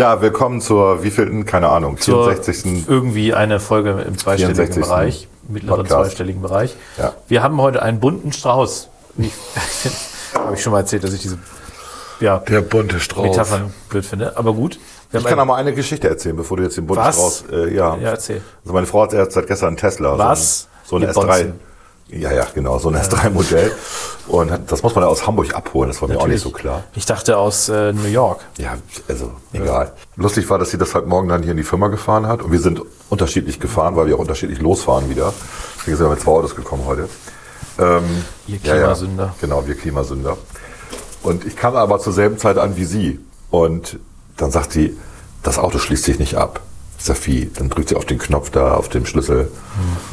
[0.00, 2.88] Ja, willkommen zur wievielten, keine Ahnung, Zur 64.
[2.88, 4.82] irgendwie eine Folge im zweistelligen 64.
[4.82, 6.00] Bereich, mittleren Podcast.
[6.00, 6.74] zweistelligen Bereich.
[6.96, 7.12] Ja.
[7.28, 8.88] Wir haben heute einen bunten Strauß.
[10.34, 11.36] Habe ich schon mal erzählt, dass ich diese
[12.18, 13.26] ja, Der bunte Strauß.
[13.26, 14.38] Metaphern blöd finde.
[14.38, 14.80] Aber gut.
[15.12, 17.16] Ich kann auch mal eine Geschichte erzählen, bevor du jetzt den bunten Was?
[17.16, 17.44] Strauß...
[17.52, 17.94] Äh, ja.
[17.96, 18.40] ja, erzähl.
[18.62, 20.16] Also meine Frau hat erst seit gestern einen Tesla.
[20.16, 20.66] Was?
[20.82, 21.26] So ein, so ein S3.
[21.26, 21.60] Bonzen.
[22.12, 23.72] Ja, ja, genau, so ein S3-Modell.
[24.28, 26.50] Und hat- das muss man ja aus Hamburg abholen, das war mir auch nicht so
[26.50, 26.84] klar.
[26.94, 28.40] Ich dachte aus äh, New York.
[28.58, 28.76] Ja,
[29.08, 29.92] also egal.
[30.16, 32.42] Lustig war, dass sie das halt morgen dann hier in die Firma gefahren hat.
[32.42, 35.32] Und wir sind unterschiedlich gefahren, weil wir auch unterschiedlich losfahren wieder.
[35.78, 37.08] Deswegen sind wir mit zwei Autos gekommen heute.
[37.78, 38.02] Ähm,
[38.46, 38.78] Ihr ja, ja.
[38.80, 39.34] Klimasünder.
[39.40, 40.36] Genau, wir Klimasünder.
[41.22, 43.20] Und ich kam aber zur selben Zeit an wie sie.
[43.50, 43.98] Und
[44.36, 44.96] dann sagt sie,
[45.42, 46.60] das Auto schließt sich nicht ab.
[47.24, 47.50] Wie?
[47.54, 49.50] Dann drückt sie auf den Knopf da, auf dem Schlüssel.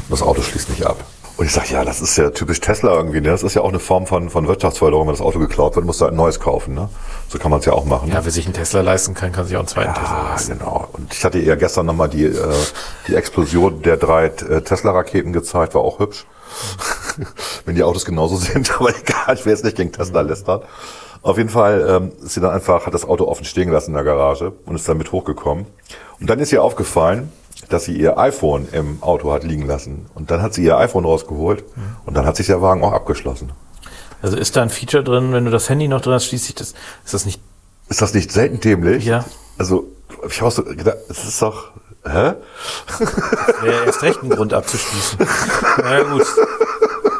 [0.08, 1.04] Und das Auto schließt nicht ab.
[1.38, 3.20] Und ich sag, ja, das ist ja typisch Tesla irgendwie.
[3.20, 3.28] Ne?
[3.30, 5.06] Das ist ja auch eine Form von, von Wirtschaftsförderung.
[5.06, 6.74] Wenn das Auto geklaut wird, musst du halt ein neues kaufen.
[6.74, 6.88] Ne?
[7.28, 8.10] So kann man es ja auch machen.
[8.10, 10.58] Ja, wer sich einen Tesla leisten kann, kann sich auch einen zweiten Tesla Ah, leisten.
[10.58, 10.88] genau.
[10.92, 12.54] Und ich hatte ihr gestern nochmal die, äh,
[13.06, 16.26] die Explosion der drei äh, Tesla-Raketen gezeigt, war auch hübsch.
[17.64, 20.62] Wenn die Autos genauso sind, aber egal, ich will jetzt nicht gegen Tesla lästern.
[21.22, 23.94] Auf jeden Fall ähm, ist sie dann einfach, hat das Auto offen stehen gelassen in
[23.94, 25.66] der Garage und ist dann mit hochgekommen.
[26.20, 27.30] Und dann ist ihr aufgefallen,
[27.68, 30.06] dass sie ihr iPhone im Auto hat liegen lassen.
[30.14, 31.64] Und dann hat sie ihr iPhone rausgeholt
[32.06, 33.52] und dann hat sich der Wagen auch abgeschlossen.
[34.22, 36.54] Also ist da ein Feature drin, wenn du das Handy noch drin hast, schließt sich
[36.54, 36.74] das.
[37.04, 37.40] Ist das nicht.
[37.88, 39.04] Ist das nicht selten dämlich?
[39.04, 39.24] Ja.
[39.56, 39.88] Also,
[40.28, 41.70] ich habe so gedacht, es ist doch,
[42.04, 42.34] hä?
[43.62, 45.18] Wäre erst recht ein Grund abzuschließen.
[45.78, 46.26] Na ja, gut.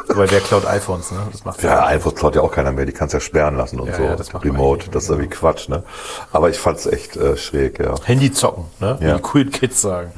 [0.09, 1.19] Wobei wer klaut iPhones, ne?
[1.31, 3.89] Das macht Ja, iPhones klaut ja auch keiner mehr, die kannst ja sperren lassen und
[3.89, 4.03] Ja, so.
[4.03, 5.83] ja, das Remote, das ist irgendwie Quatsch, ne?
[6.33, 7.93] Aber ich fand's echt äh, schräg, ja.
[8.05, 8.97] Handy zocken, ne?
[8.99, 9.07] Ja.
[9.09, 10.11] Wie die coolen Kids sagen.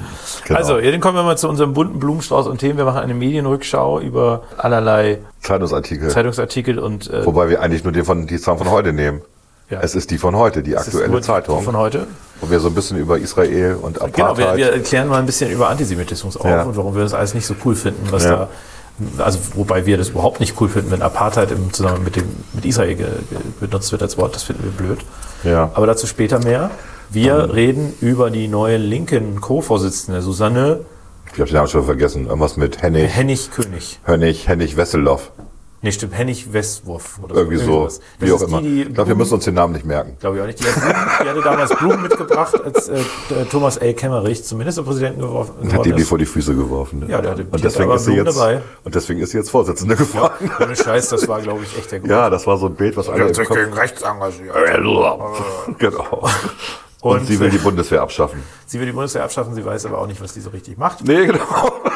[0.46, 0.58] Genau.
[0.60, 2.78] Also, ja, dann kommen wir mal zu unserem bunten Blumenstrauß und Themen.
[2.78, 6.10] Wir machen eine Medienrückschau über allerlei Zeitungsartikel.
[6.10, 9.22] Zeitungsartikel und äh, Wobei wir eigentlich nur die von, die Zahlen von heute nehmen.
[9.70, 9.80] Ja.
[9.82, 11.62] Es ist die von heute, die ist aktuelle nur die Zeitung.
[11.64, 12.06] von heute.
[12.42, 14.16] wo wir so ein bisschen über Israel und Apartheid.
[14.16, 16.64] Genau, wir, wir erklären mal ein bisschen über Antisemitismus auf Ja.
[16.64, 18.32] und warum wir das alles nicht so cool finden, was Ja.
[18.36, 18.50] da.
[19.18, 22.24] Also wobei wir das überhaupt nicht cool finden, wenn Apartheid im Zusammenhang mit dem
[22.54, 25.00] mit Israel ge, ge, benutzt wird als Wort, das finden wir blöd.
[25.44, 25.72] Ja.
[25.74, 26.72] Aber dazu später mehr.
[27.10, 30.86] Wir reden über die neue linken Co-Vorsitzende Susanne
[31.34, 32.26] ich habe den Namen schon vergessen.
[32.26, 34.00] Irgendwas mit Hennig, Hennig-König.
[34.04, 35.32] Hennig, Hennig Wesseloff.
[35.84, 37.86] Nee, stimmt, Hennig-Westwurf oder Irgendwie so.
[37.86, 38.62] Das Wie auch immer.
[38.62, 40.16] Die, die ich glaube, wir müssen uns den Namen nicht merken.
[40.20, 40.60] Glaube ich auch nicht.
[40.60, 43.00] Die, hat Blumen, die hatte damals Blumen mitgebracht, als äh,
[43.32, 43.94] der Thomas L.
[43.96, 46.08] Kemmerich zum Ministerpräsidenten geworfen Und hat die ist.
[46.08, 47.00] vor die Füße geworfen.
[47.00, 47.08] Ne?
[47.10, 48.62] Ja, der hatte- die und deswegen ist sie Blumen jetzt dabei.
[48.84, 50.52] und deswegen ist sie jetzt Vorsitzende geworden.
[50.60, 52.12] Ohne Scheiß, das war, glaube ich, echt der Grund.
[52.12, 54.54] Ja, das war so ein Bild, was alle im Kopf rechts engagiert.
[55.80, 56.28] Genau.
[57.02, 58.44] Und, Und- sie will die Bundeswehr abschaffen.
[58.68, 61.04] Sie will die Bundeswehr abschaffen, sie weiß aber auch nicht, was die so richtig macht.
[61.04, 61.40] Nee, genau.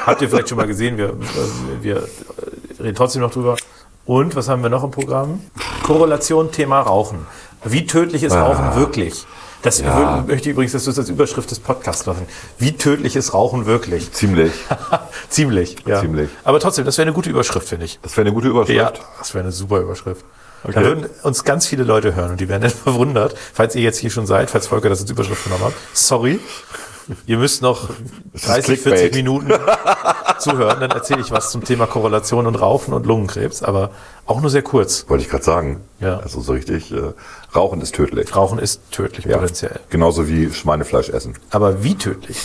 [0.07, 1.13] Habt ihr vielleicht schon mal gesehen, wir, äh,
[1.81, 3.55] wir äh, reden trotzdem noch drüber.
[4.05, 5.41] Und was haben wir noch im Programm?
[5.83, 7.25] Korrelation Thema Rauchen.
[7.63, 9.25] Wie tödlich ist Rauchen wirklich?
[9.63, 10.23] Das Ja.
[10.27, 12.27] möchte ich übrigens, dass du das als Überschrift des Podcasts machen.
[12.59, 14.11] Wie tödlich ist Rauchen wirklich?
[14.11, 14.51] Ziemlich.
[15.29, 16.01] Ziemlich, ja.
[16.01, 16.29] Ziemlich.
[16.43, 17.99] Aber trotzdem, das wäre eine gute Überschrift, finde ich.
[18.03, 18.77] Das wäre eine gute Überschrift.
[18.77, 20.23] Ja, das wäre eine super Überschrift.
[20.63, 20.83] Da Okay.
[20.83, 24.11] würden uns ganz viele Leute hören und die werden dann verwundert, falls ihr jetzt hier
[24.11, 25.73] schon seid, falls Volker das als Überschrift genommen hat.
[25.93, 26.39] Sorry.
[27.27, 27.89] Ihr müsst noch
[28.33, 28.99] ist 30, Clickbait.
[28.99, 29.53] 40 Minuten
[30.39, 33.91] zuhören, dann erzähle ich was zum Thema Korrelation und Rauchen und Lungenkrebs, aber
[34.25, 35.05] auch nur sehr kurz.
[35.07, 35.81] Wollte ich gerade sagen.
[35.99, 36.17] Ja.
[36.17, 37.13] Also so richtig, äh,
[37.55, 38.35] Rauchen ist tödlich.
[38.35, 39.37] Rauchen ist tödlich Ja.
[39.37, 39.79] potenziell.
[39.89, 41.35] Genauso wie Schweinefleisch essen.
[41.51, 42.37] Aber wie tödlich?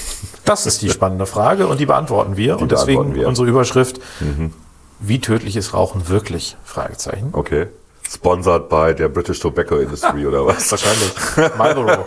[0.44, 2.60] Das ist die spannende Frage und die beantworten wir.
[2.60, 3.22] und deswegen beantworten wir.
[3.22, 3.28] Mhm.
[3.28, 4.00] unsere Überschrift,
[5.00, 6.56] wie tödlich ist Rauchen wirklich?
[6.64, 7.30] Fragezeichen.
[7.32, 7.68] Okay.
[8.08, 10.70] Sponsored by der British Tobacco Industry oder was?
[10.70, 11.12] Wahrscheinlich.
[11.56, 12.04] Marlboro.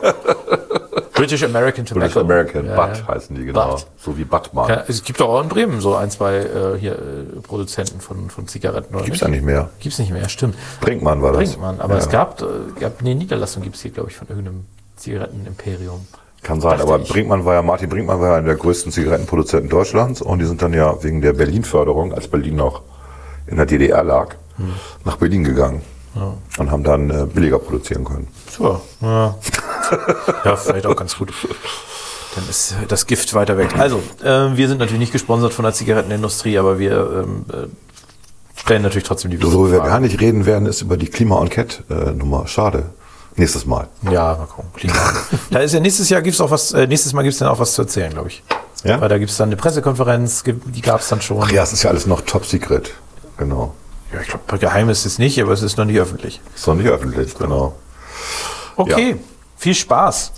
[1.14, 2.00] British American Tobacco.
[2.00, 2.66] British American.
[2.66, 3.08] Ja, Butt ja.
[3.08, 3.72] heißen die genau.
[3.72, 3.88] Butt.
[3.98, 4.70] So wie Buttmann.
[4.70, 8.48] Ja, es gibt auch in Bremen so ein, zwei äh, hier, äh, Produzenten von, von
[8.48, 8.96] Zigaretten.
[8.96, 9.70] Oder Gibt's ja nicht mehr.
[9.80, 10.56] Gibt's nicht mehr, stimmt.
[10.82, 11.40] Brinkmann war das.
[11.40, 11.80] Bringt man.
[11.80, 12.00] Aber ja.
[12.00, 12.46] es gab, äh,
[12.80, 14.66] gab eine Niederlassung gibt's hier, glaube ich, von irgendeinem
[14.96, 16.08] Zigarettenimperium.
[16.42, 17.10] Kann sein, Dachte aber ich.
[17.10, 20.62] Brinkmann war ja, Martin Brinkmann war ja einer der größten Zigarettenproduzenten Deutschlands und die sind
[20.62, 22.82] dann ja wegen der Berlin-Förderung, als Berlin noch
[23.48, 24.74] in der DDR lag, Hm.
[25.04, 25.82] nach Berlin gegangen
[26.60, 28.28] und haben dann äh, billiger produzieren können.
[28.52, 29.36] So, ja.
[30.46, 31.34] ja, vielleicht auch ganz gut.
[32.36, 33.70] Dann ist äh, das Gift weiter weg.
[33.78, 38.82] Also, äh, wir sind natürlich nicht gesponsert von der Zigarettenindustrie, aber wir ähm, äh, stellen
[38.82, 42.48] natürlich trotzdem die Worüber wir gar nicht reden werden, ist über die Klima-Enquete-Nummer.
[42.48, 42.86] Schade.
[43.36, 43.88] Nächstes Mal.
[44.12, 44.70] Ja, mal gucken.
[44.76, 44.94] Klima.
[45.50, 47.74] da ist ja nächstes Jahr gibt's auch was, äh, nächstes Mal gibt's dann auch was
[47.74, 48.44] zu erzählen, glaube ich.
[48.84, 49.02] Ja?
[49.02, 51.40] Weil da gibt's dann eine Pressekonferenz, gibt- die gab's dann schon.
[51.42, 52.92] Ach ja, es ist ja alles noch top secret.
[53.38, 53.74] Genau.
[54.14, 56.42] Ja, ich glaube, geheim ist es nicht, aber es ist noch nicht öffentlich.
[56.56, 57.74] Ist noch nicht öffentlich, genau.
[58.76, 59.18] Okay,
[59.64, 60.34] viel Spaß.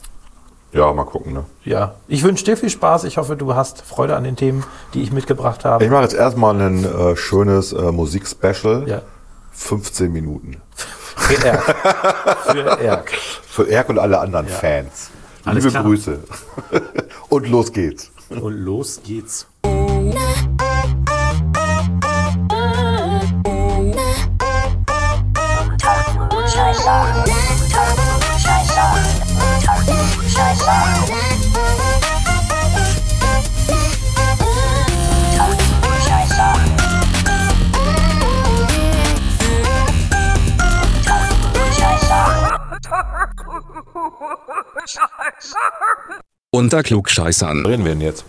[0.72, 1.46] Ja, mal gucken, ne?
[1.64, 3.06] Ja, ich wünsche dir viel Spaß.
[3.06, 4.64] Ich hoffe, du hast Freude an den Themen,
[4.94, 5.84] die ich mitgebracht habe.
[5.84, 8.88] Ich mache jetzt erstmal ein äh, schönes äh, Musikspecial.
[8.88, 9.02] Ja.
[9.52, 10.62] 15 Minuten.
[10.76, 11.64] Für Erk.
[12.44, 13.12] Für Erk.
[13.48, 15.10] Für Erk und alle anderen Fans.
[15.44, 15.84] Alles Liebe klar.
[15.84, 16.20] Grüße.
[17.30, 18.12] Und los geht's.
[18.30, 19.48] Und los geht's.
[46.50, 47.66] Unter Klugscheißern.
[47.66, 48.26] Reden wir denn jetzt?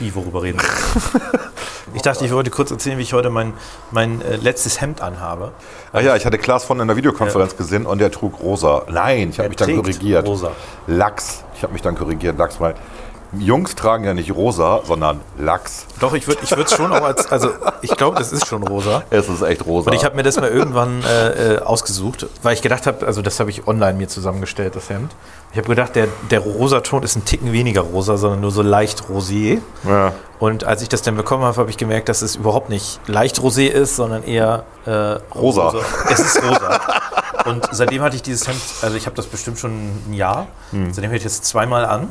[0.00, 1.40] Wie, worüber reden wir?
[1.94, 3.54] Ich dachte, ich wollte kurz erzählen, wie ich heute mein,
[3.90, 5.52] mein äh, letztes Hemd anhabe.
[5.92, 8.82] Ah ja, ich hatte Klaas von in der Videokonferenz gesehen und der trug rosa.
[8.90, 10.26] Nein, ich habe mich dann korrigiert.
[10.26, 10.52] rosa.
[10.86, 11.44] Lachs.
[11.58, 12.38] Ich habe mich dann korrigiert.
[12.38, 12.76] Lachs, weil
[13.36, 15.86] Jungs tragen ja nicht rosa, sondern Lachs.
[15.98, 17.50] Doch, ich würde es schon auch als, also
[17.82, 19.02] ich glaube, das ist schon rosa.
[19.10, 19.90] Es ist echt rosa.
[19.90, 23.20] Und ich habe mir das mal irgendwann äh, äh, ausgesucht, weil ich gedacht habe, also
[23.20, 25.10] das habe ich online mir zusammengestellt, das Hemd.
[25.50, 29.02] Ich habe gedacht, der, der Rosaton ist ein Ticken weniger rosa, sondern nur so leicht
[29.10, 29.58] rosé.
[29.84, 30.12] ja.
[30.38, 33.40] Und als ich das dann bekommen habe, habe ich gemerkt, dass es überhaupt nicht leicht
[33.40, 35.74] rosé ist, sondern eher äh, Rosa.
[36.08, 36.80] Es ist rosa.
[37.44, 39.72] Und seitdem hatte ich dieses Hemd, also ich habe das bestimmt schon
[40.08, 40.48] ein Jahr.
[40.70, 40.92] Hm.
[40.92, 42.08] Seitdem hatte ich das zweimal an.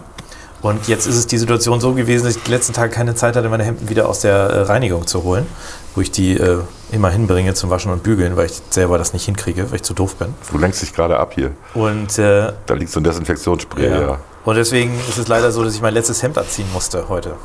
[0.62, 3.36] Und jetzt ist es die Situation so gewesen, dass ich die letzten Tage keine Zeit
[3.36, 5.46] hatte, meine Hemden wieder aus der äh, Reinigung zu holen,
[5.94, 6.58] wo ich die äh,
[6.92, 9.94] immer hinbringe zum Waschen und Bügeln, weil ich selber das nicht hinkriege, weil ich zu
[9.94, 10.34] doof bin.
[10.52, 11.52] Du lenkst dich gerade ab hier.
[11.76, 13.88] Und, äh, Da liegt so ein Desinfektionsspray.
[13.88, 14.18] Ja.
[14.46, 17.36] und deswegen ist es leider so, dass ich mein letztes Hemd anziehen musste heute.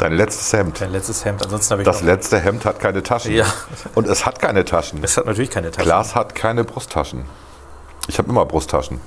[0.00, 0.80] Dein letztes Hemd.
[0.80, 1.44] Mein letztes Hemd.
[1.44, 3.32] Ansonsten habe ich Das letzte Hemd hat keine Taschen.
[3.32, 3.44] Ja.
[3.94, 5.00] Und es hat keine Taschen.
[5.04, 5.84] es hat natürlich keine Tasche.
[5.86, 7.24] Klaas hat keine Brusttaschen.
[8.08, 8.98] Ich habe immer Brusttaschen.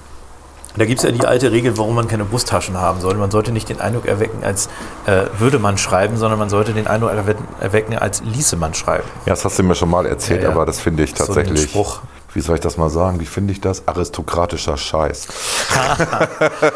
[0.76, 3.20] Da gibt es ja die alte Regel, warum man keine Brusttaschen haben sollte.
[3.20, 4.70] Man sollte nicht den Eindruck erwecken, als
[5.06, 7.12] äh, würde man schreiben, sondern man sollte den Eindruck
[7.60, 9.04] erwecken, als ließe man schreiben.
[9.26, 10.56] Ja, das hast du mir schon mal erzählt, Ja, ja.
[10.56, 11.64] aber das finde ich So ein tatsächlich.
[11.70, 12.02] Spruch.
[12.34, 13.20] Wie soll ich das mal sagen?
[13.20, 13.88] Wie finde ich das?
[13.88, 15.28] Aristokratischer Scheiß.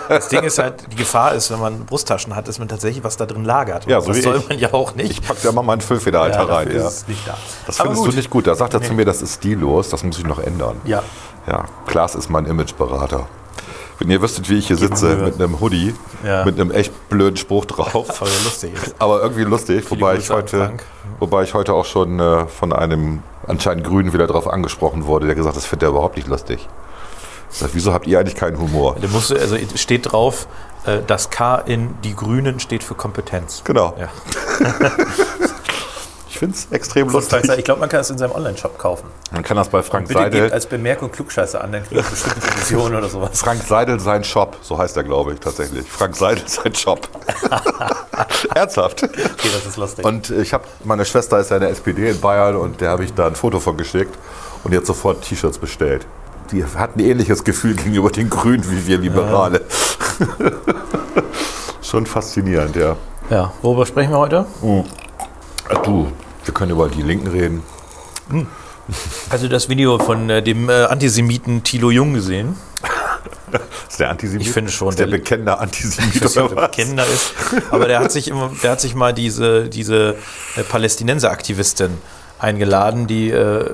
[0.09, 3.17] Das Ding ist halt, die Gefahr ist, wenn man Brusttaschen hat, dass man tatsächlich was
[3.17, 3.85] da drin lagert.
[3.87, 4.49] Ja, Und so das soll ich.
[4.49, 5.11] man ja auch nicht.
[5.11, 6.67] Ich packe da mal meinen Füllfederhalter dafür rein.
[6.67, 7.15] ist Ja.
[7.27, 7.37] da.
[7.65, 8.47] Das findest du nicht gut.
[8.47, 8.95] Da sagt er zu Nee.
[8.97, 10.77] mir, das ist stillos, das muss ich noch ändern.
[10.85, 11.03] Ja.
[11.47, 13.27] Ja, Klaas ist mein Imageberater.
[13.99, 15.25] Wenn ihr wüsstet, wie ich hier Gib sitze, Mühe.
[15.25, 16.45] mit einem Hoodie, Ja.
[16.45, 18.07] mit einem echt blöden Spruch drauf.
[18.07, 18.71] Voll lustig.
[18.99, 20.73] Aber irgendwie lustig, wobei ich, heute,
[21.19, 25.35] wobei ich heute auch schon äh, von einem anscheinend Grünen wieder drauf angesprochen wurde, der
[25.35, 26.67] gesagt hat, das findet er überhaupt nicht lustig.
[27.51, 28.97] Ich sag, wieso habt ihr eigentlich keinen Humor?
[29.01, 30.47] Da musst du, also steht drauf,
[30.85, 33.61] äh, das K in die Grünen steht für Kompetenz.
[33.63, 33.95] Genau.
[33.97, 34.09] Ja.
[36.29, 37.49] Ich finde es extrem lustig.
[37.57, 39.07] Ich glaube, man kann es in seinem Online-Shop kaufen.
[39.31, 40.53] Man kann das bei Frank Bitte gebt Seidel.
[40.53, 43.39] als Bemerkung Klugscheiße an, dann kriegt ihr bestimmte Provision oder sowas.
[43.39, 45.87] Frank Seidel sein Shop, so heißt er, glaube ich, tatsächlich.
[45.87, 47.07] Frank Seidel sein Shop.
[48.55, 49.03] Ernsthaft.
[49.03, 50.05] Okay, das ist lustig.
[50.05, 53.03] Und ich habe, meine Schwester ist ja in der SPD in Bayern und der habe
[53.03, 54.15] ich da ein Foto von geschickt
[54.63, 56.05] und jetzt sofort T-Shirts bestellt.
[56.51, 59.61] Die hat ein ähnliches Gefühl gegenüber den Grünen wie wir Liberale.
[61.81, 62.95] Schon faszinierend, ja.
[63.29, 64.45] ja, worüber sprechen wir heute?
[65.69, 66.11] Ach, du,
[66.45, 67.63] wir können über die Linken reden.
[69.29, 72.55] Also das Video von äh, dem äh, Antisemiten Thilo Jung gesehen.
[73.89, 74.45] Ist der Antisemit?
[74.47, 76.71] Ich finde schon, Ist der der- bekennende Antisemit Ich weiß nicht, oder der was?
[76.71, 77.33] bekennender ist.
[77.71, 80.15] Aber der hat sich immer, der hat sich mal diese, diese
[80.55, 81.91] äh, Palästinenser-Aktivistin
[82.39, 83.73] eingeladen, die äh, äh,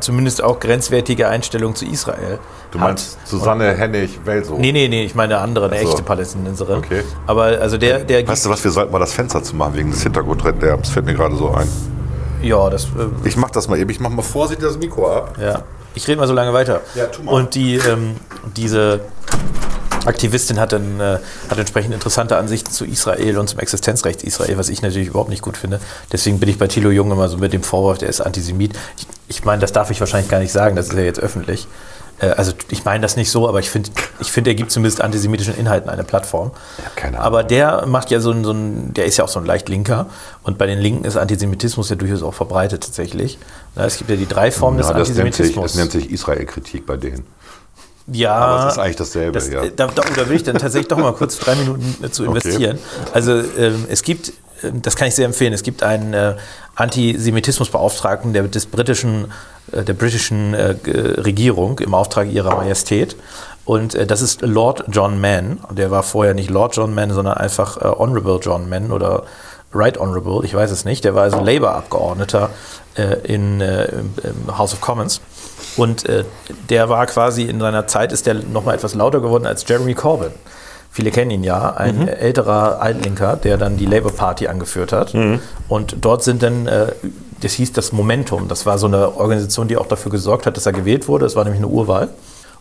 [0.00, 2.38] zumindest auch grenzwertige Einstellung zu Israel.
[2.70, 3.28] Du meinst hat.
[3.28, 4.56] Susanne Hennig-Welso?
[4.58, 5.88] Nee, nee, nee, ich meine eine andere, eine Ach so.
[5.90, 6.78] echte Palästinenserin.
[6.78, 7.02] Okay.
[7.26, 9.74] Aber also der, der gibt, Weißt du was, wir sollten mal das Fenster zu machen
[9.74, 10.82] wegen des Hintergrundlärms.
[10.82, 11.68] Das fällt mir gerade so ein.
[12.42, 12.88] ja, das, äh,
[13.28, 13.90] Ich mach das mal eben.
[13.90, 15.36] Ich mach mal vorsichtig das Mikro ab.
[15.40, 15.62] ja.
[15.96, 16.80] Ich rede mal so lange weiter.
[16.96, 17.30] Ja, tu mal.
[17.34, 18.16] Und die, ähm,
[18.56, 19.00] diese
[20.06, 21.18] Aktivistin hat dann äh,
[21.48, 25.42] hat entsprechend interessante Ansichten zu Israel und zum Existenzrecht Israel, was ich natürlich überhaupt nicht
[25.42, 25.80] gut finde.
[26.12, 28.72] Deswegen bin ich bei Thilo Jung immer so mit dem Vorwurf, der ist Antisemit.
[28.98, 31.66] Ich, ich meine, das darf ich wahrscheinlich gar nicht sagen, das ist ja jetzt öffentlich.
[32.20, 35.00] Äh, also ich meine das nicht so, aber ich finde, ich finde, er gibt zumindest
[35.00, 36.52] antisemitischen Inhalten eine Plattform.
[36.96, 37.26] keine Ahnung.
[37.26, 39.68] Aber der macht ja so ein, so ein, der ist ja auch so ein leicht
[39.68, 40.06] linker
[40.42, 43.38] und bei den Linken ist Antisemitismus ja durchaus auch verbreitet tatsächlich.
[43.74, 45.72] Na, es gibt ja die drei Formen des Ja, nennt sich, Antisemitismus.
[45.72, 47.26] das nennt sich Israel-Kritik bei denen.
[48.06, 49.62] Ja, Aber es ist eigentlich dasselbe, das, ja.
[49.62, 52.24] äh, Da, da, da will ich dann tatsächlich doch mal kurz drei Minuten äh, zu
[52.24, 52.78] investieren.
[53.12, 54.28] Also ähm, es gibt,
[54.62, 56.34] äh, das kann ich sehr empfehlen, es gibt einen äh,
[56.74, 59.32] Antisemitismusbeauftragten der, des britischen,
[59.72, 63.16] äh, der britischen äh, Regierung im Auftrag ihrer Majestät.
[63.64, 65.60] Und äh, das ist Lord John Mann.
[65.70, 69.24] Der war vorher nicht Lord John Mann, sondern einfach Honorable John Mann oder
[69.72, 71.04] Right Honorable, ich weiß es nicht.
[71.04, 72.50] Der war also Labour-Abgeordneter
[73.24, 75.20] in, im House of Commons.
[75.76, 76.24] Und äh,
[76.70, 80.30] der war quasi in seiner Zeit, ist der nochmal etwas lauter geworden als Jeremy Corbyn.
[80.90, 85.12] Viele kennen ihn ja, ein älterer Altlinker, der dann die Labour Party angeführt hat.
[85.68, 86.92] Und dort sind dann, äh,
[87.40, 90.66] das hieß das Momentum, das war so eine Organisation, die auch dafür gesorgt hat, dass
[90.66, 91.24] er gewählt wurde.
[91.24, 92.10] Das war nämlich eine Urwahl.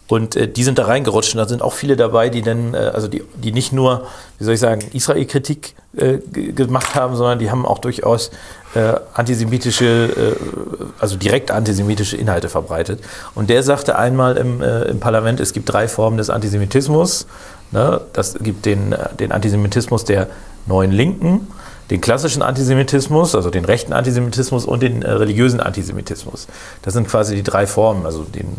[0.08, 2.78] Und äh, die sind da reingerutscht und da sind auch viele dabei, die dann, äh,
[2.78, 7.52] also die, die nicht nur, wie soll ich sagen, Israel-Kritik äh, gemacht haben, sondern die
[7.52, 8.32] haben auch durchaus
[8.76, 13.02] äh, antisemitische, äh, also direkt antisemitische Inhalte verbreitet.
[13.36, 17.28] Und der sagte einmal im, äh, im Parlament, es gibt drei Formen des Antisemitismus.
[17.72, 18.02] Ne?
[18.14, 20.28] Das gibt den, äh, den Antisemitismus der
[20.66, 21.48] neuen Linken,
[21.90, 26.48] den klassischen Antisemitismus, also den rechten Antisemitismus und den äh, religiösen Antisemitismus.
[26.82, 28.56] Das sind quasi die drei Formen, also den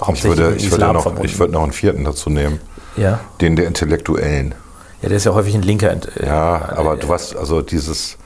[0.00, 1.26] Ich hauptsächlich würde, ich, würde Islam noch, verbunden.
[1.26, 2.60] ich würde noch einen vierten dazu nehmen.
[2.96, 3.20] ja.
[3.40, 4.54] Den der Intellektuellen.
[5.02, 5.92] ja, der ist ja häufig ein linker.
[5.92, 8.16] Äh, Ja, aber äh, du weißt, also dieses,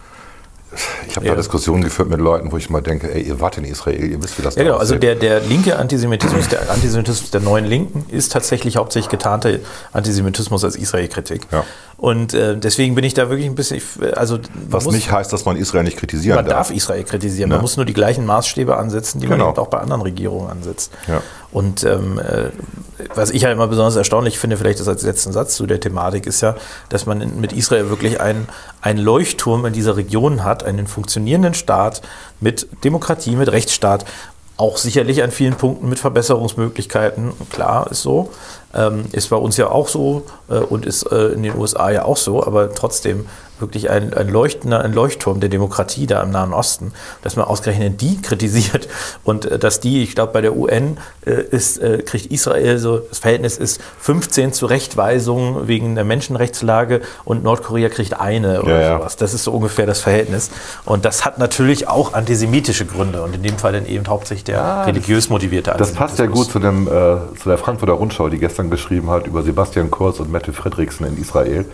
[1.08, 1.32] ich habe Ja.
[1.32, 4.22] da Diskussionen geführt mit Leuten, wo ich mal denke, ey, ihr wart in Israel, ihr
[4.22, 4.78] wisst, wie das Ja, da genau.
[4.78, 9.58] Also der, der linke Antisemitismus, der Antisemitismus der neuen Linken, ist tatsächlich hauptsächlich getarnter
[9.92, 11.42] Antisemitismus als Israel-Kritik.
[11.52, 11.64] Ja.
[11.98, 15.10] Und äh, deswegen bin ich da wirklich ein bisschen, ich- also man Was muss, nicht
[15.10, 16.68] heißt, dass man Israel nicht kritisieren man darf.
[16.68, 17.48] darf Israel kritisieren.
[17.48, 17.62] Man Ne?
[17.62, 19.50] muss nur die gleichen Maßstäbe ansetzen, die man Genau.
[19.52, 20.92] eben auch bei anderen Regierungen ansetzt.
[21.08, 21.22] Ja.
[21.52, 22.50] Und ähm, äh,
[23.14, 26.26] was ich ja immer besonders erstaunlich finde, vielleicht das als letzten Satz zu der Thematik,
[26.26, 26.54] ist ja,
[26.90, 28.46] dass man mit Israel wirklich einen,
[28.82, 32.02] einen Leuchtturm in dieser Region hat, einen funktionierenden Staat
[32.40, 34.04] mit Demokratie, mit Rechtsstaat,
[34.58, 37.32] auch sicherlich an vielen Punkten mit Verbesserungsmöglichkeiten.
[37.50, 38.30] Klar, ist so.
[38.76, 42.04] Ähm, ist bei uns ja auch so äh, und ist äh, in den USA ja
[42.04, 43.26] auch so, aber trotzdem
[43.60, 48.00] wirklich ein, ein leuchtender, ein Leuchtturm der Demokratie da im Nahen Osten, dass man ausgerechnet
[48.00, 48.88] die kritisiert
[49.24, 52.98] und äh, dass die, ich glaube, bei der UN äh, ist, äh, kriegt Israel so,
[52.98, 58.98] das Verhältnis ist 15 Zurechtweisungen wegen der Menschenrechtslage und Nordkorea kriegt eine oder Ja, ja.
[58.98, 59.16] sowas.
[59.16, 60.50] Das ist so ungefähr das Verhältnis.
[60.84, 64.86] Und das hat natürlich auch antisemitische Gründe und in dem Fall dann eben hauptsächlich der
[64.86, 68.70] religiös motivierte Das passt ja gut zu, dem, äh, zu der Frankfurter Rundschau, die gestern
[68.70, 71.64] geschrieben hat über Sebastian Kurz und Mette Fredriksen in Israel.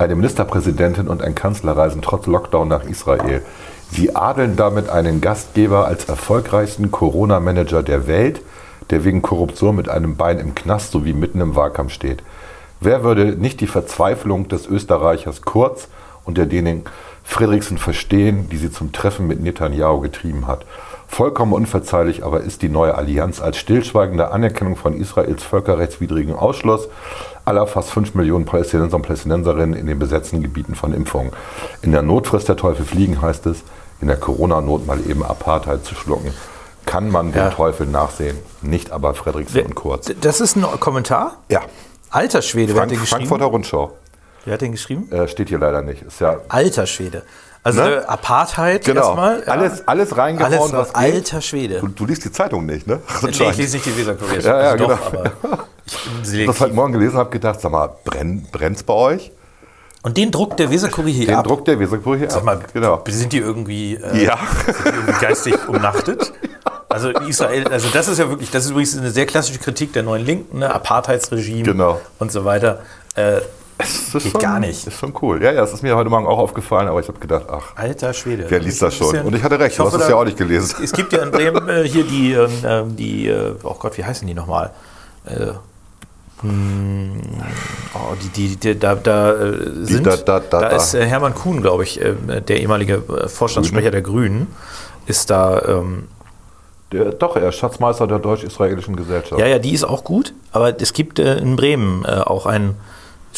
[0.00, 3.42] Eine Ministerpräsidentin und ein Kanzler reisen trotz Lockdown nach Israel.
[3.90, 8.40] Sie adeln damit einen Gastgeber als erfolgreichsten Corona-Manager der Welt,
[8.90, 12.22] der wegen Korruption mit einem Bein im Knast sowie mitten im Wahlkampf steht.
[12.80, 15.88] Wer würde nicht die Verzweiflung des Österreichers Kurz
[16.24, 16.84] und der Dänin
[17.24, 20.64] Fredriksen verstehen, die sie zum Treffen mit Netanyahu getrieben hat?
[21.08, 26.88] Vollkommen unverzeihlich aber ist die neue Allianz als stillschweigende Anerkennung von Israels völkerrechtswidrigen Ausschluss
[27.48, 31.32] aller fast 5 Millionen Palästinenser und Palästinenserinnen in den besetzten Gebieten von Impfungen.
[31.82, 33.62] In der Not frisst der Teufel fliegen, heißt es,
[34.00, 36.32] in der Corona-Not mal eben Apartheid zu schlucken.
[36.86, 37.50] Kann man den Ja.
[37.50, 40.10] Teufel nachsehen, nicht aber Fredriksen und Kurz.
[40.20, 41.38] Das ist ein Kommentar?
[41.50, 41.62] Ja,
[42.10, 43.18] Alter Schwede, wer hat Frank den geschrieben?
[43.28, 43.92] Frankfurter Rundschau.
[44.44, 45.10] Wer hat den geschrieben?
[45.12, 46.02] Äh, steht hier leider nicht.
[46.02, 47.22] Ist ja Alter Schwede.
[47.62, 47.96] Also Ne?
[47.96, 49.02] äh, Apartheit genau.
[49.02, 49.40] erstmal.
[49.40, 49.46] ja.
[49.52, 50.96] alles, alles reingehauen, Alles, was geht.
[50.96, 51.80] alter Schwede.
[51.80, 53.00] Du, du liest die Zeitung nicht, ne?
[53.22, 54.40] Nee, ich lese nicht die Weserkurier.
[54.40, 54.96] Ja, ja, also genau.
[54.96, 55.32] doch, aber
[56.32, 59.32] ich habe heute Morgen gelesen und habe gedacht, sag mal, brenn, brennt's bei euch?
[60.02, 61.46] Und den Druck der Weserkurier hier Den ab.
[61.46, 62.72] Druck der Weserkurier hier Sag mal, ab.
[62.72, 63.02] Genau.
[63.08, 64.38] sind die irgendwie, äh, Ja.
[64.64, 66.32] sind die irgendwie geistig umnachtet?
[66.90, 70.02] Also Israel, also das ist ja wirklich, das ist übrigens eine sehr klassische Kritik der
[70.02, 70.74] neuen Linken, ne?
[70.74, 72.00] Apartheidsregime Genau.
[72.18, 72.80] und so weiter.
[73.14, 73.42] Äh,
[73.80, 74.86] Ist Geht schon, gar nicht.
[74.86, 75.42] ist schon cool.
[75.42, 78.12] Ja, ja, das ist mir heute Morgen auch aufgefallen, aber ich habe gedacht, ach, alter
[78.12, 78.46] Schwede.
[78.48, 79.10] wer liest das schon?
[79.12, 80.74] Bisschen- Und ich hatte recht, ich du hast hoffe, es ja auch nicht gelesen.
[80.82, 84.26] Es gibt ja in Bremen äh, hier die, ähm, die äh, oh Gott, wie heißen
[84.26, 84.70] die nochmal?
[85.26, 85.52] Äh,
[86.40, 87.20] hm,
[87.94, 90.68] oh, die, die, die, da, da äh, sind, da- da- da- da.
[90.68, 94.46] ist äh, Hermann Kuhn, glaube ich, äh, der ehemalige äh, Vorstandssprecher der Grünen,
[95.06, 96.06] ist da, ähm,
[96.92, 99.40] Der, doch, er ist Schatzmeister der deutsch-israelischen Gesellschaft.
[99.40, 102.76] ja, ja, die ist auch gut, aber es gibt äh, in Bremen äh, auch einen,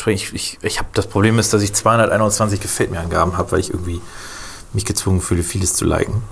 [0.07, 3.61] ich, ich, ich habe das Problem ist, dass ich 221 Gefällt mir Angaben habe, weil
[3.61, 4.01] ich irgendwie
[4.73, 6.23] mich gezwungen fühle, vieles zu liken.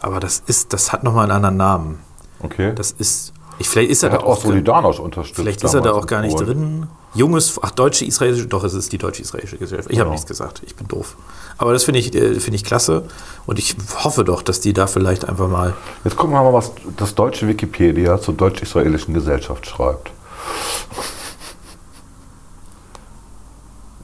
[0.00, 1.98] Aber das ist, das hat nochmal einen anderen Namen.
[2.40, 2.72] Okay.
[2.74, 5.40] Das ist, ich, vielleicht ist er, er da auch Solidarność unterstützt.
[5.40, 6.86] vielleicht ist er da auch gar nicht drin.
[7.14, 9.90] Junges, ach, deutsche israelische, doch, es ist die deutsche israelische Gesellschaft.
[9.90, 10.12] Ich habe Genau.
[10.12, 11.16] nichts gesagt, ich bin doof.
[11.56, 13.08] Aber das finde ich, äh, finde ich klasse
[13.46, 13.74] und ich
[14.04, 15.74] hoffe doch, dass die da vielleicht einfach mal
[16.04, 20.12] Jetzt gucken wir mal, was das deutsche Wikipedia zur deutsch-israelischen Gesellschaft schreibt.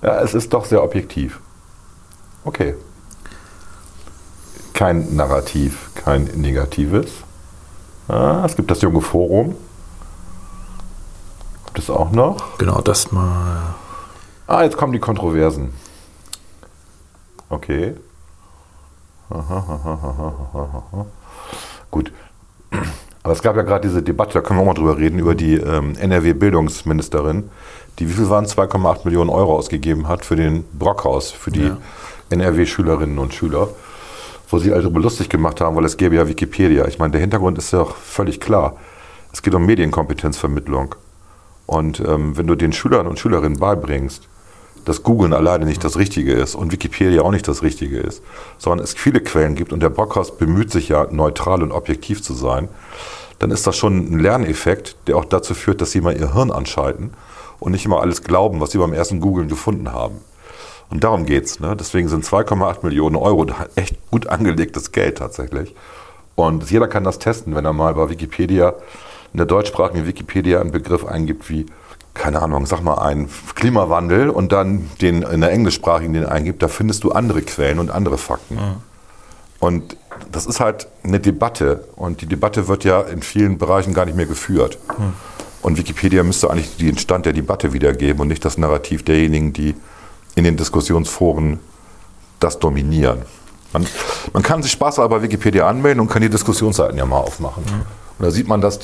[0.04, 1.40] Ja, es ist doch sehr objektiv.
[2.44, 2.74] Okay.
[4.74, 7.10] Kein Narrativ, kein Negatives.
[8.06, 9.56] Ah, es gibt das junge Forum.
[11.64, 12.58] Gibt es auch noch?
[12.58, 13.74] genau das mal.
[14.46, 15.72] Ah, jetzt kommen die Kontroversen.
[17.48, 17.94] Okay.
[21.90, 22.12] Gut.
[23.24, 25.34] Aber es gab ja gerade diese Debatte, da können wir auch mal drüber reden, über
[25.34, 27.50] die ähm, NRW-Bildungsministerin,
[27.98, 31.78] die wie viel waren 2,8 Millionen Euro ausgegeben hat für den Brockhaus, für die Ja.
[32.30, 33.68] NRW-Schülerinnen und Schüler,
[34.50, 36.86] wo sie also lustig gemacht haben, weil es gäbe ja Wikipedia.
[36.86, 38.76] Ich meine, der Hintergrund ist ja auch völlig klar.
[39.32, 40.94] Es geht um Medienkompetenzvermittlung.
[41.66, 44.28] Und ähm, wenn du den Schülern und Schülerinnen beibringst,
[44.84, 48.22] dass Googlen alleine nicht das Richtige ist und Wikipedia auch nicht das Richtige ist,
[48.58, 52.34] sondern es viele Quellen gibt und der Brockhaus bemüht sich ja, neutral und objektiv zu
[52.34, 52.68] sein,
[53.38, 56.50] dann ist das schon ein Lerneffekt, der auch dazu führt, dass sie mal ihr Hirn
[56.50, 57.10] anschalten
[57.60, 60.16] und nicht immer alles glauben, was sie beim ersten Googlen gefunden haben.
[60.90, 61.60] Und darum geht's.
[61.60, 61.74] Ne?
[61.76, 65.74] Deswegen sind 2,8 Millionen Euro echt gut angelegtes Geld tatsächlich.
[66.34, 68.74] Und jeder kann das testen, wenn er mal bei Wikipedia,
[69.32, 71.66] in der deutschsprachigen Wikipedia einen Begriff eingibt wie,
[72.14, 76.68] keine Ahnung, sag mal ein Klimawandel und dann den in der englischsprachigen den eingibt, da
[76.68, 78.54] findest du andere Quellen und andere Fakten.
[78.54, 78.76] Mhm.
[79.58, 79.96] Und
[80.30, 81.84] das ist halt eine Debatte.
[81.96, 84.78] Und die Debatte wird ja in vielen Bereichen gar nicht mehr geführt.
[84.96, 85.12] Mhm.
[85.62, 89.74] Und Wikipedia müsste eigentlich den Stand der Debatte wiedergeben und nicht das Narrativ derjenigen, die
[90.34, 91.58] in den Diskussionsforen
[92.38, 93.22] das dominieren.
[93.72, 93.86] Man,
[94.32, 97.64] man kann sich Spaß bei Wikipedia anmelden und kann die Diskussionsseiten ja mal aufmachen.
[97.64, 97.82] Mhm.
[98.18, 98.78] Und da sieht man, dass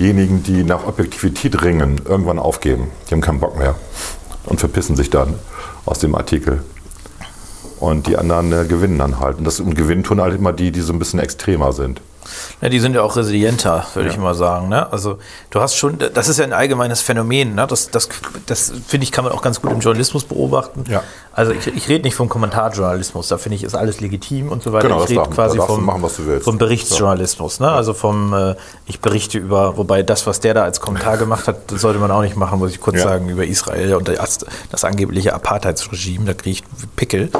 [0.00, 2.90] diejenigen, die nach Objektivität ringen, irgendwann aufgeben.
[3.08, 3.74] Die haben keinen Bock mehr
[4.46, 5.34] und verpissen sich dann
[5.84, 6.62] aus dem Artikel.
[7.78, 9.38] Und die anderen äh, gewinnen dann halt.
[9.38, 12.00] Und das und gewinnen tun halt immer die, die so ein bisschen extremer sind.
[12.60, 14.14] Ja, die sind ja auch resilienter, würde ja.
[14.14, 14.68] ich mal sagen.
[14.68, 14.90] Ne?
[14.92, 15.18] Also
[15.50, 17.54] du hast schon, das ist ja ein allgemeines Phänomen.
[17.54, 17.66] Ne?
[17.66, 18.08] Das, das,
[18.46, 20.84] das finde ich, kann man auch ganz gut im Journalismus beobachten.
[20.88, 21.02] Ja.
[21.32, 24.72] Also ich, ich rede nicht vom Kommentarjournalismus, da finde ich, ist alles legitim und so
[24.72, 24.88] weiter.
[24.88, 26.04] Genau, ich rede quasi vom, machen,
[26.40, 27.60] vom Berichtsjournalismus.
[27.60, 27.70] Ne?
[27.70, 28.56] Also vom, äh,
[28.86, 32.22] ich berichte über, wobei das, was der da als Kommentar gemacht hat, sollte man auch
[32.22, 33.04] nicht machen, muss ich kurz ja.
[33.04, 36.64] sagen, über Israel und das, das angebliche Apartheidsregime, da kriege ich
[36.96, 37.30] Pickel.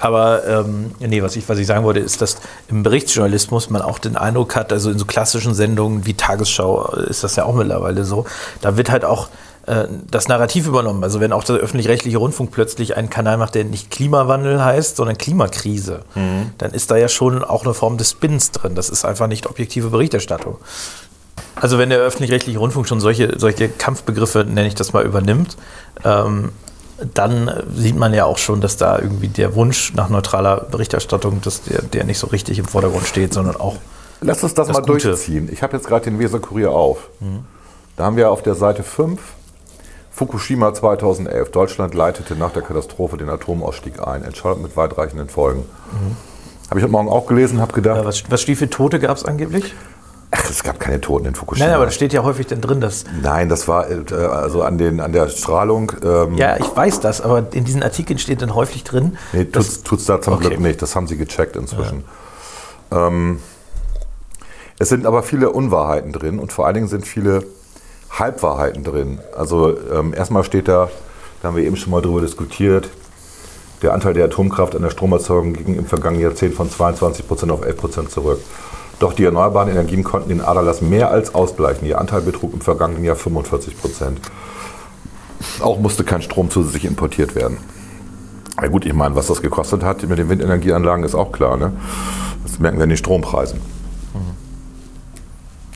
[0.00, 2.38] Aber ähm, nee, was ich, was ich sagen wollte, ist, dass
[2.68, 7.22] im Berichtsjournalismus man auch den Eindruck hat, also in so klassischen Sendungen wie Tagesschau ist
[7.22, 8.24] das ja auch mittlerweile so,
[8.62, 11.02] da wird halt auch äh, das Narrativ übernommen.
[11.02, 15.18] Also wenn auch der öffentlich-rechtliche Rundfunk plötzlich einen Kanal macht, der nicht Klimawandel heißt, sondern
[15.18, 16.52] Klimakrise, mhm.
[16.58, 18.76] dann ist da ja schon auch eine Form des Spins drin.
[18.76, 20.58] Das ist einfach nicht objektive Berichterstattung.
[21.56, 25.56] Also wenn der öffentlich-rechtliche Rundfunk schon solche, solche Kampfbegriffe, nenne ich das mal, übernimmt,
[26.04, 26.52] ähm,
[27.12, 31.62] dann sieht man ja auch schon, dass da irgendwie der Wunsch nach neutraler Berichterstattung, dass
[31.62, 33.76] der, der nicht so richtig im Vordergrund steht, sondern auch.
[34.20, 35.08] Lass uns das, das mal Gute.
[35.08, 35.48] durchziehen.
[35.52, 37.08] Ich habe jetzt gerade den Weser Kurier auf.
[37.20, 37.40] Mhm.
[37.96, 39.20] Da haben wir auf der Seite 5
[40.16, 41.50] Fukushima 2011.
[41.50, 44.24] Deutschland leitete nach der Katastrophe den Atomausstieg ein.
[44.24, 45.60] Entscheidung mit weitreichenden Folgen.
[45.60, 46.16] Mhm.
[46.70, 47.98] Habe ich heute Morgen auch gelesen, habe gedacht.
[47.98, 49.74] Ja, was, was, wie viele Tote gab es angeblich?
[50.30, 51.66] Ach, es gab keine Toten in Fukushima.
[51.66, 53.04] Nein, aber da steht ja häufig dann drin, dass.
[53.22, 55.92] Nein, das war äh, also an, den, an der Strahlung.
[56.02, 59.18] Ähm ja, ich weiß das, aber in diesen Artikeln steht dann häufig drin.
[59.34, 60.48] Nee, tut es da zum okay.
[60.48, 60.80] Glück nicht.
[60.80, 62.04] Das haben sie gecheckt inzwischen.
[62.90, 63.08] Ja.
[63.08, 63.40] Ähm,
[64.78, 67.44] es sind aber viele Unwahrheiten drin und vor allen Dingen sind viele
[68.10, 69.18] Halbwahrheiten drin.
[69.36, 70.88] Also ähm, erstmal steht da,
[71.42, 72.88] da haben wir eben schon mal drüber diskutiert,
[73.82, 77.64] der Anteil der Atomkraft an der Stromerzeugung ging im vergangenen Jahrzehnt von 22 Prozent auf
[77.64, 78.40] 11 Prozent zurück.
[78.98, 81.86] Doch die erneuerbaren Energien konnten den Aderlass mehr als ausgleichen.
[81.86, 84.20] Ihr Anteil betrug im vergangenen Jahr 45 Prozent.
[85.60, 87.58] Auch musste kein Strom zusätzlich importiert werden.
[88.58, 91.58] Na gut, ich meine, was das gekostet hat mit den Windenergieanlagen ist auch klar.
[91.58, 91.72] Ne?
[92.42, 93.60] Das merken wir in den Strompreisen.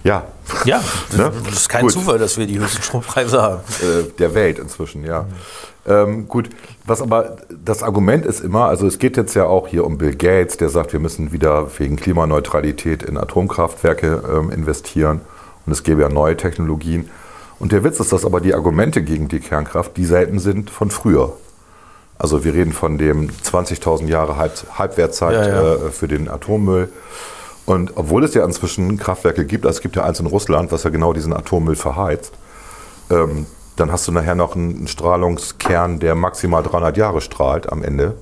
[0.03, 0.25] Ja.
[0.65, 0.83] Ja,
[1.17, 1.33] ne?
[1.45, 1.93] das ist kein gut.
[1.93, 3.61] Zufall, dass wir die höchsten Strompreise haben.
[3.83, 5.23] Äh, der Welt inzwischen, ja.
[5.23, 5.27] Mhm.
[5.87, 6.51] Ähm, gut,
[6.85, 10.15] was aber das Argument ist immer, also es geht jetzt ja auch hier um Bill
[10.15, 15.23] Gates, der sagt, wir müssen wieder wegen Klimaneutralität in Atomkraftwerke ähm, investieren
[15.65, 17.09] und es gäbe ja neue Technologien.
[17.59, 21.35] Und der Witz ist, dass aber die Argumente gegen die Kernkraft dieselben sind von früher.
[22.19, 25.75] Also wir reden von dem 20.000 Jahre Halb Halbwertzeit ja, ja.
[25.75, 26.91] Äh, für den Atommüll.
[27.71, 30.83] Und obwohl es ja inzwischen Kraftwerke gibt, also es gibt ja eins in Russland, was
[30.83, 32.33] ja genau diesen Atommüll verheizt,
[33.11, 38.17] ähm, dann hast du nachher noch einen Strahlungskern, der maximal 300 Jahre strahlt am Ende.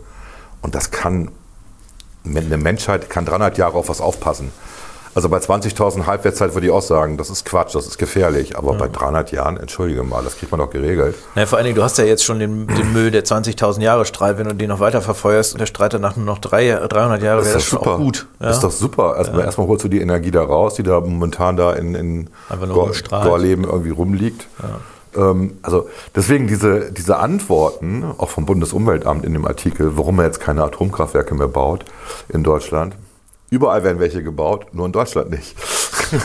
[0.61, 1.31] Und das kann,
[2.27, 4.53] eine Menschheit kann 300 Jahre auf was aufpassen.
[5.14, 8.57] Also bei 20.000 Halbwertszeit würde ich auch sagen, das ist Quatsch, das ist gefährlich.
[8.57, 8.79] Aber ja.
[8.79, 11.14] bei 300 Jahren, entschuldige mal, das kriegt man doch geregelt.
[11.35, 14.05] Naja, vor allen Dingen, du hast ja jetzt schon den, den Müll, der 20.000 Jahre
[14.05, 17.23] strahlt, wenn du den noch weiter verfeuerst und der strahlt danach nur noch drei, 300
[17.23, 17.92] Jahre, wäre das, schon super.
[17.92, 18.27] auch gut.
[18.40, 18.51] Ja?
[18.51, 19.16] Ist doch super.
[19.16, 22.31] Erstmal, erstmal holst du die Energie da raus, die da momentan da in, in
[23.11, 24.47] Gorleben irgendwie rumliegt.
[25.16, 30.40] Ähm, also deswegen diese, diese Antworten, auch vom Bundesumweltamt in dem Artikel, warum man jetzt
[30.40, 31.85] keine Atomkraftwerke mehr baut
[32.29, 32.94] in Deutschland,
[33.51, 35.55] Überall werden welche gebaut, nur in Deutschland nicht.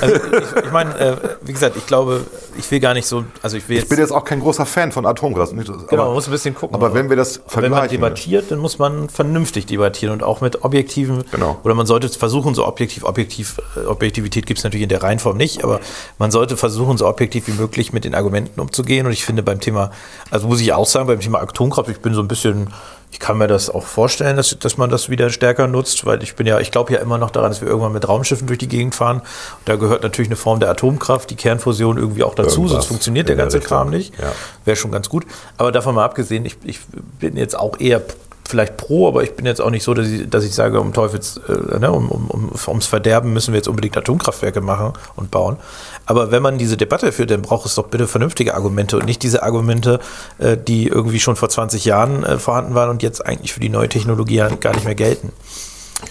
[0.01, 0.15] Also
[0.57, 2.25] ich, ich meine, äh, wie gesagt, ich glaube,
[2.57, 3.83] ich will gar nicht so, also ich will jetzt.
[3.83, 5.53] Ich bin jetzt auch kein großer Fan von Atomkraft.
[5.53, 6.75] Genau, man muss ein bisschen gucken.
[6.75, 7.63] Aber wenn wir das vergleichen.
[7.63, 11.59] Wenn man debattiert, dann muss man vernünftig debattieren und auch mit objektiven, genau.
[11.63, 15.37] oder man sollte versuchen, so objektiv, objektiv, äh, Objektivität gibt es natürlich in der Reihenform
[15.37, 15.79] nicht, aber
[16.17, 19.05] man sollte versuchen, so objektiv wie möglich mit den Argumenten umzugehen.
[19.05, 19.91] Und ich finde beim Thema,
[20.29, 22.67] also muss ich auch sagen, beim Thema Atomkraft, ich bin so ein bisschen
[23.13, 26.33] ich kann mir das auch vorstellen, dass, dass man das wieder stärker nutzt, weil ich
[26.35, 28.67] bin ja, ich glaube ja immer noch daran, dass wir irgendwann mit Raumschiffen durch die
[28.67, 29.19] Gegend fahren.
[29.19, 29.25] Und
[29.65, 33.29] da gehört natürlich eine Form der Atomkraft, die Kernfusion irgendwie auch dazu, Irgendwas sonst funktioniert
[33.29, 34.17] der ganze Kram nicht.
[34.19, 34.31] Ja.
[34.65, 35.27] Wäre schon ganz gut.
[35.57, 36.79] Aber davon mal abgesehen, ich, ich
[37.19, 38.01] bin jetzt auch eher
[38.45, 40.91] vielleicht pro, aber ich bin jetzt auch nicht so, dass ich, dass ich sage, um
[40.91, 45.29] Teufels, äh, ne, um, um, um, ums Verderben müssen wir jetzt unbedingt Atomkraftwerke machen und
[45.29, 45.57] bauen.
[46.05, 49.23] Aber wenn man diese Debatte führt, dann braucht es doch bitte vernünftige Argumente und nicht
[49.23, 49.99] diese Argumente,
[50.37, 53.69] äh, die irgendwie schon vor 20 Jahren äh, vorhanden waren und jetzt eigentlich für die
[53.69, 55.31] neue Technologie ja gar nicht mehr gelten.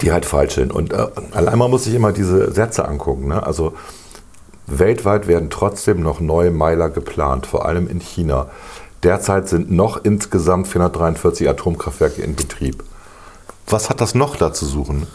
[0.01, 0.73] die halt falsch sind.
[0.73, 3.27] Und äh, allein man muss sich immer diese Sätze angucken.
[3.27, 3.45] Ne?
[3.45, 3.73] Also
[4.65, 8.47] weltweit werden trotzdem noch neue Meiler geplant, vor allem in China.
[9.03, 12.83] Derzeit sind noch insgesamt 443 Atomkraftwerke in Betrieb.
[13.67, 15.07] Was hat das noch da zu suchen?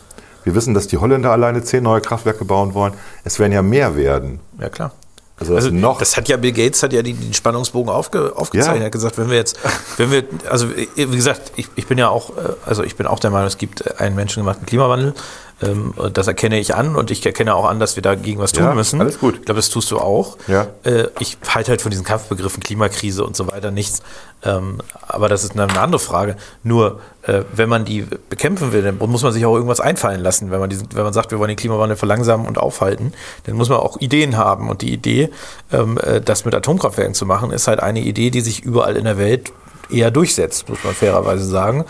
[0.49, 2.95] Wir wissen, dass die Holländer alleine zehn neue Kraftwerke bauen wollen.
[3.23, 4.41] Es werden ja mehr werden.
[4.59, 4.93] Ja, klar.
[5.39, 5.99] Also das Also noch.
[5.99, 8.77] das hat ja Bill Gates hat ja die- den Spannungsbogen aufge, aufgezeichnet.
[8.77, 8.83] Ja.
[8.83, 9.59] Er hat gesagt, wenn wir jetzt,
[9.99, 13.19] wenn wir, also wie gesagt, ich, ich bin ja auch, äh, also ich bin auch
[13.21, 15.13] der Meinung, es gibt einen menschengemachten Klimawandel.
[15.61, 18.65] Ähm, Das erkenne ich an und ich erkenne auch an, dass wir dagegen was tun
[18.65, 19.01] Ja, müssen.
[19.01, 19.35] alles gut.
[19.41, 20.37] Ich glaube, das tust du auch.
[20.47, 20.69] Ja.
[20.85, 24.03] Äh, Ich halte halt von diesen Kampfbegriffen Klimakrise und so weiter nichts.
[24.45, 26.37] Ähm, Aber das ist eine eine andere Frage.
[26.63, 30.53] Nur, äh, wenn man die bekämpfen will, dann muss man sich auch irgendwas einfallen lassen.
[30.53, 33.13] Wenn man, diesen, wenn man sagt, wir wollen den Klimawandel verlangsamen und aufhalten,
[33.45, 34.71] dann muss man auch Ideen haben.
[34.71, 35.31] Und die Idee,
[35.73, 39.05] ähm, äh, das mit Atomkraftwerken zu machen, ist halt eine Idee, die sich überall in
[39.05, 39.51] der Welt
[39.91, 41.85] eher durchsetzt, muss man fairerweise sagen.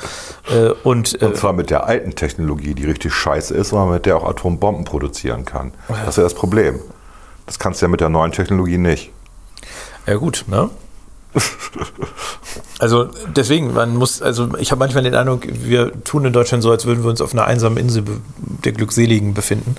[0.50, 4.06] Äh, Und, äh, Und zwar mit der alten Technologie, die richtig scheiße ist, sondern mit
[4.06, 5.72] der auch Atombomben produzieren kann.
[5.88, 6.78] Das ist ja das Problem.
[7.46, 9.10] Das kannst du ja mit der neuen Technologie nicht.
[10.06, 10.70] Ja gut, ne?
[12.80, 16.70] Also deswegen, man muss, also ich habe manchmal den Eindruck, wir tun in Deutschland so,
[16.70, 18.04] als würden wir uns auf einer einsamen Insel
[18.64, 19.74] der Glückseligen befinden.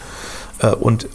[0.59, 1.07] Äh, Und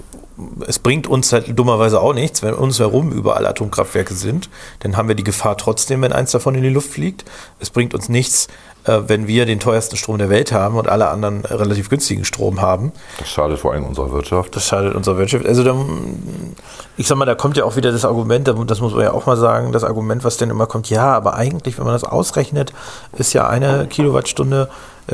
[0.67, 4.49] es bringt uns halt dummerweise auch nichts, wenn uns herum überall Atomkraftwerke sind.
[4.81, 7.25] Dann haben wir die Gefahr trotzdem, wenn eins davon in die Luft fliegt.
[7.61, 8.49] Es bringt uns nichts,
[8.85, 12.61] äh, wenn wir den teuersten Strom der Welt haben und alle anderen relativ günstigen Strom
[12.61, 12.93] haben.
[13.19, 14.57] Das schadet vor allem unserer Wirtschaft.
[14.57, 15.47] Das schadet unserer Wirtschaft.
[15.47, 16.57] Also dann,
[16.97, 19.27] ich sag mal, da kommt ja auch wieder das Argument, das muss man ja auch
[19.27, 22.73] mal sagen, das Argument, was dann immer kommt, ja, aber eigentlich, wenn man das ausrechnet,
[23.13, 24.69] ist ja eine Kilowattstunde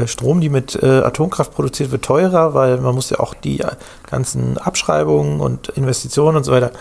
[0.07, 3.70] Strom, die mit äh, Atomkraft produziert wird, teurer, weil man muss ja auch die äh,
[4.09, 6.72] ganzen Abschreibungen und Investitionen und so weiter.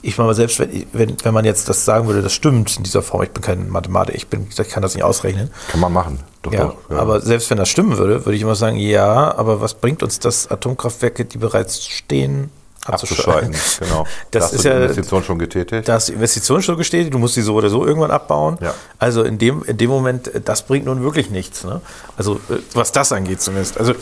[0.00, 3.02] Ich meine, selbst wenn, wenn, wenn man jetzt das sagen würde, das stimmt in dieser
[3.02, 6.20] Form, ich bin kein Mathematiker, ich, bin, ich kann das nicht ausrechnen, Kann man machen.
[6.42, 6.96] Doch, ja, doch, ja.
[6.98, 10.20] aber selbst wenn das stimmen würde, würde ich immer sagen, ja, aber was bringt uns
[10.20, 12.50] das, Atomkraftwerke, die bereits stehen,
[12.88, 13.54] abzuschalten.
[13.78, 14.06] Genau.
[14.30, 15.88] Das Hast ist ja, Investition schon getätigt.
[15.88, 18.58] da ist die Investition schon gestätigt, du musst die so oder so irgendwann abbauen.
[18.60, 18.74] Ja.
[18.98, 21.64] Also in dem, in dem Moment, äh, das bringt nun wirklich nichts.
[21.64, 21.80] Ne?
[22.16, 23.78] Also äh, was das angeht zumindest.
[23.78, 23.94] Also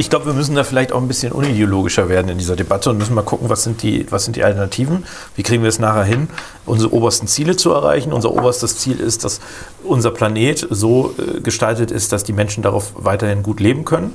[0.00, 2.98] ich glaube, wir müssen da vielleicht auch ein bisschen unideologischer werden in dieser Debatte und
[2.98, 5.04] müssen mal gucken, was sind die, was sind die Alternativen?
[5.34, 6.28] Wie kriegen wir es nachher hin,
[6.66, 8.12] unsere obersten Ziele zu erreichen?
[8.12, 9.40] Unser oberstes Ziel ist, dass
[9.82, 14.14] unser Planet so äh, gestaltet ist, dass die Menschen darauf weiterhin gut leben können.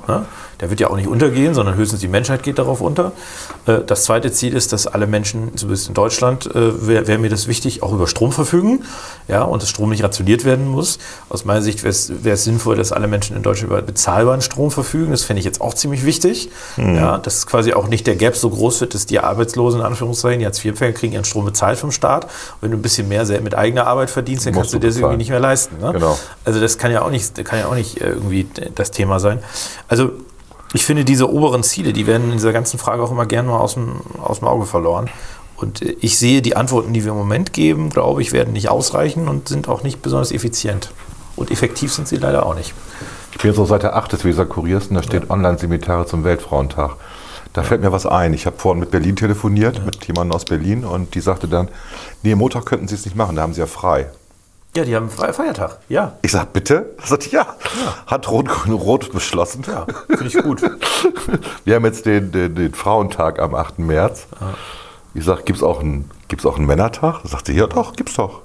[0.63, 3.12] Der wird ja auch nicht untergehen, sondern höchstens die Menschheit geht darauf unter.
[3.65, 7.30] Äh, das zweite Ziel ist, dass alle Menschen, zumindest in Deutschland, äh, wäre wär mir
[7.30, 8.86] das wichtig, auch über Strom verfügen.
[9.28, 10.99] Ja, und dass Strom nicht rationiert werden muss.
[11.28, 15.12] Aus meiner Sicht wäre es sinnvoll, dass alle Menschen in Deutschland über bezahlbaren Strom verfügen.
[15.12, 16.49] Das fände ich jetzt auch ziemlich wichtig.
[16.78, 20.39] Ja, dass quasi auch nicht der Gap so groß wird, dass die Arbeitslosen, in Anführungszeichen,
[20.39, 22.23] die Hartz-IV-Empfänger kriegen ihren Strom bezahlt vom Staat.
[22.26, 24.88] Und wenn du ein bisschen mehr mit eigener Arbeit verdienst, dann Musst kannst du du
[24.88, 25.78] das irgendwie nicht mehr leisten.
[25.80, 25.91] Ne?
[25.91, 26.17] Genau.
[26.45, 29.39] Also das kann ja auch nicht, kann ja auch nicht äh, irgendwie das Thema sein.
[29.88, 30.12] Also
[30.73, 33.59] ich finde, diese oberen Ziele, die werden in dieser ganzen Frage auch immer gerne mal
[33.59, 35.09] aus dem, aus dem Auge verloren.
[35.55, 38.69] Und äh, ich sehe, die Antworten, die wir im Moment geben, glaube ich, werden nicht
[38.69, 40.91] ausreichen und sind auch nicht besonders effizient.
[41.36, 42.73] Und effektiv sind sie leider auch nicht.
[43.31, 46.95] Ich bin jetzt auf Seite 8 des Weser Kuriers und da steht Online-Seminare zum Weltfrauentag.
[47.53, 48.33] Da fällt mir was ein.
[48.33, 51.69] Ich habe vorhin mit Berlin telefoniert, mit jemandem aus Berlin und die sagte dann,
[52.23, 54.07] nee, Montag könnten Sie es nicht machen, da haben Sie ja frei.
[54.75, 55.77] Ja, die haben freien Feiertag.
[55.88, 56.95] Ja, Ich sag, bitte?
[56.99, 57.45] Da sagt die, ja.
[58.07, 59.63] Hat Rot-Grün-Rot beschlossen.
[59.67, 60.62] ja, finde ich gut.
[61.65, 63.77] Wir haben jetzt den, den, den Frauentag am 8.
[63.79, 64.25] März.
[65.13, 67.21] Ich sag, gibt's auch einen, gibt's auch einen Männertag?
[67.21, 68.41] Da sagt sie, ja doch, gibt's doch.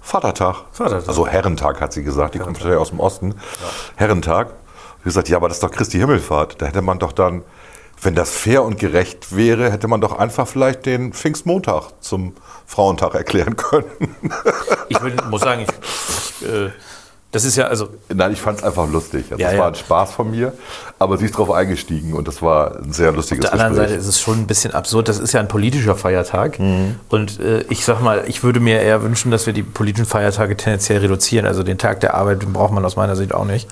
[0.00, 0.56] Vatertag.
[0.72, 1.08] Vatertag.
[1.08, 3.34] Also Herrentag hat sie gesagt, die kommt ja aus dem Osten.
[3.96, 4.48] Herrentag.
[5.00, 6.62] Ich gesagt, ja, aber das ist doch Christi Himmelfahrt.
[6.62, 7.42] Da hätte man doch dann,
[8.02, 12.34] wenn das fair und gerecht wäre, hätte man doch einfach vielleicht den Pfingstmontag zum
[12.66, 13.84] Frauentag erklären können.
[14.90, 15.68] Ich will, muss sagen, ich,
[16.40, 16.70] ich, äh,
[17.30, 19.26] das ist ja, also Nein, ich fand es einfach lustig.
[19.30, 19.60] Also Ja, das ja.
[19.60, 20.54] war ein Spaß von mir,
[20.98, 23.88] aber sie ist drauf eingestiegen und das war ein sehr lustiges Auf der anderen Gespräch.
[23.90, 25.08] Seite ist es schon ein bisschen absurd.
[25.08, 26.58] Das ist ja ein politischer Feiertag.
[26.58, 26.94] Mhm.
[27.10, 30.56] Und äh, ich sag mal, ich würde mir eher wünschen, dass wir die politischen Feiertage
[30.56, 31.44] tendenziell reduzieren.
[31.44, 33.68] Also den Tag der Arbeit braucht man aus meiner Sicht auch nicht.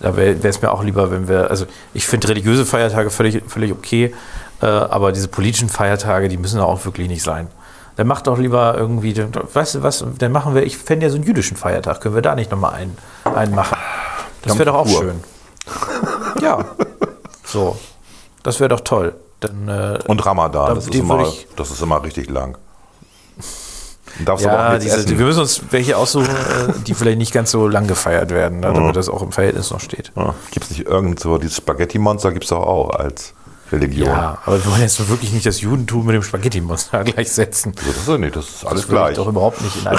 [0.00, 3.72] Da wäre es mir auch lieber, wenn wir, also ich finde religiöse Feiertage völlig, völlig
[3.72, 4.14] okay,
[4.60, 7.48] äh, aber diese politischen Feiertage, die müssen auch wirklich nicht sein.
[7.96, 11.16] Dann macht doch lieber irgendwie, weißt du was, dann machen wir, ich fände ja so
[11.16, 13.78] einen jüdischen Feiertag, können wir da nicht nochmal einen, einen machen?
[14.42, 15.20] Das wäre doch auch schön.
[16.42, 16.64] Ja,
[17.44, 17.78] so.
[18.42, 19.14] Das wäre doch toll.
[19.40, 22.58] Dann, äh, Und Ramadan, Da- das ist, immer, ich- das ist immer richtig lang.
[24.24, 25.18] Darfst aber auch Ja, nichts diese, essen.
[25.18, 28.72] wir müssen uns welche aussuchen, äh, die vielleicht nicht ganz so lang gefeiert werden, ne,
[28.72, 30.12] damit das auch im Verhältnis noch steht.
[30.16, 33.34] Ja, Gibt es nicht irgend so, dieses Spaghetti-Monster gibt es doch auch als
[33.72, 34.06] Religion.
[34.08, 37.72] Ja, aber wir wollen jetzt wirklich nicht das Judentum mit dem Spaghetti-Monster gleichsetzen.
[37.74, 39.16] Das ist ja nicht, das ist alles Das gleich.
[39.16, 39.84] doch überhaupt nicht in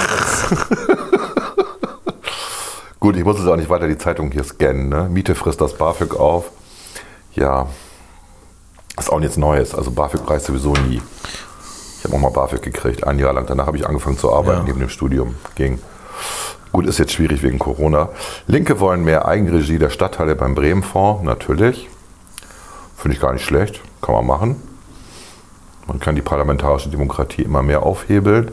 [3.00, 4.88] Gut, ich muss jetzt auch nicht weiter die Zeitung hier scannen.
[4.88, 5.08] Ne?
[5.10, 6.46] Miete frisst das BAföG auf.
[7.34, 7.66] Ja,
[8.98, 9.74] ist auch nichts Neues.
[9.74, 11.02] Also BAföG reicht sowieso nie.
[12.06, 13.46] Ich habe auch mal BAföG gekriegt, ein Jahr lang.
[13.46, 14.64] Danach habe ich angefangen zu arbeiten, Ja.
[14.66, 15.34] neben dem Studium.
[15.56, 15.80] Ging.
[16.70, 18.10] Gut, ist jetzt schwierig wegen Corona.
[18.46, 21.24] Linke wollen mehr Eigenregie der Stadtteile beim Bremen-Fonds.
[21.24, 21.88] Natürlich.
[22.96, 23.80] Finde ich gar nicht schlecht.
[24.02, 24.62] Kann man machen.
[25.88, 28.52] Man kann die parlamentarische Demokratie immer mehr aufhebeln.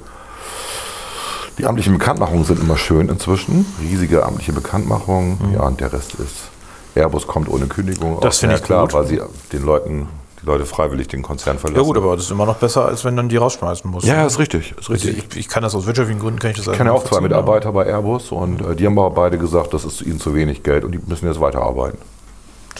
[1.59, 3.67] Die amtlichen Bekanntmachungen sind immer schön inzwischen.
[3.79, 5.37] Riesige amtliche Bekanntmachungen.
[5.53, 6.49] Ja, und der Rest ist.
[6.95, 8.15] Airbus kommt ohne Kündigung.
[8.15, 8.21] Mhm.
[8.21, 8.93] Das finde ich klar, gut.
[8.93, 10.07] weil sie den Leuten,
[10.43, 11.81] die Leute freiwillig den Konzern verlassen.
[11.81, 14.05] Ja gut, aber das ist immer noch besser, als wenn dann die rausschmeißen muss.
[14.05, 14.71] Ja, ist richtig.
[14.71, 15.25] Ist Also richtig.
[15.31, 17.21] ich, ich kann das aus wirtschaftlichen Gründen, kann ich das Ich kenne ja auch zwei
[17.21, 20.63] Mitarbeiter bei Airbus und äh, die haben aber beide gesagt, das ist ihnen zu wenig
[20.63, 21.99] Geld und die müssen jetzt weiterarbeiten.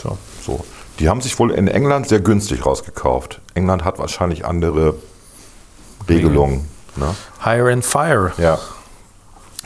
[0.02, 0.18] So.
[0.46, 0.66] So.
[1.00, 3.42] Die haben sich wohl in England sehr günstig rausgekauft.
[3.56, 4.96] England hat wahrscheinlich andere
[6.10, 6.68] Regelungen.
[6.98, 7.16] Ne?
[7.44, 8.34] Hire and fire.
[8.38, 8.60] Ja.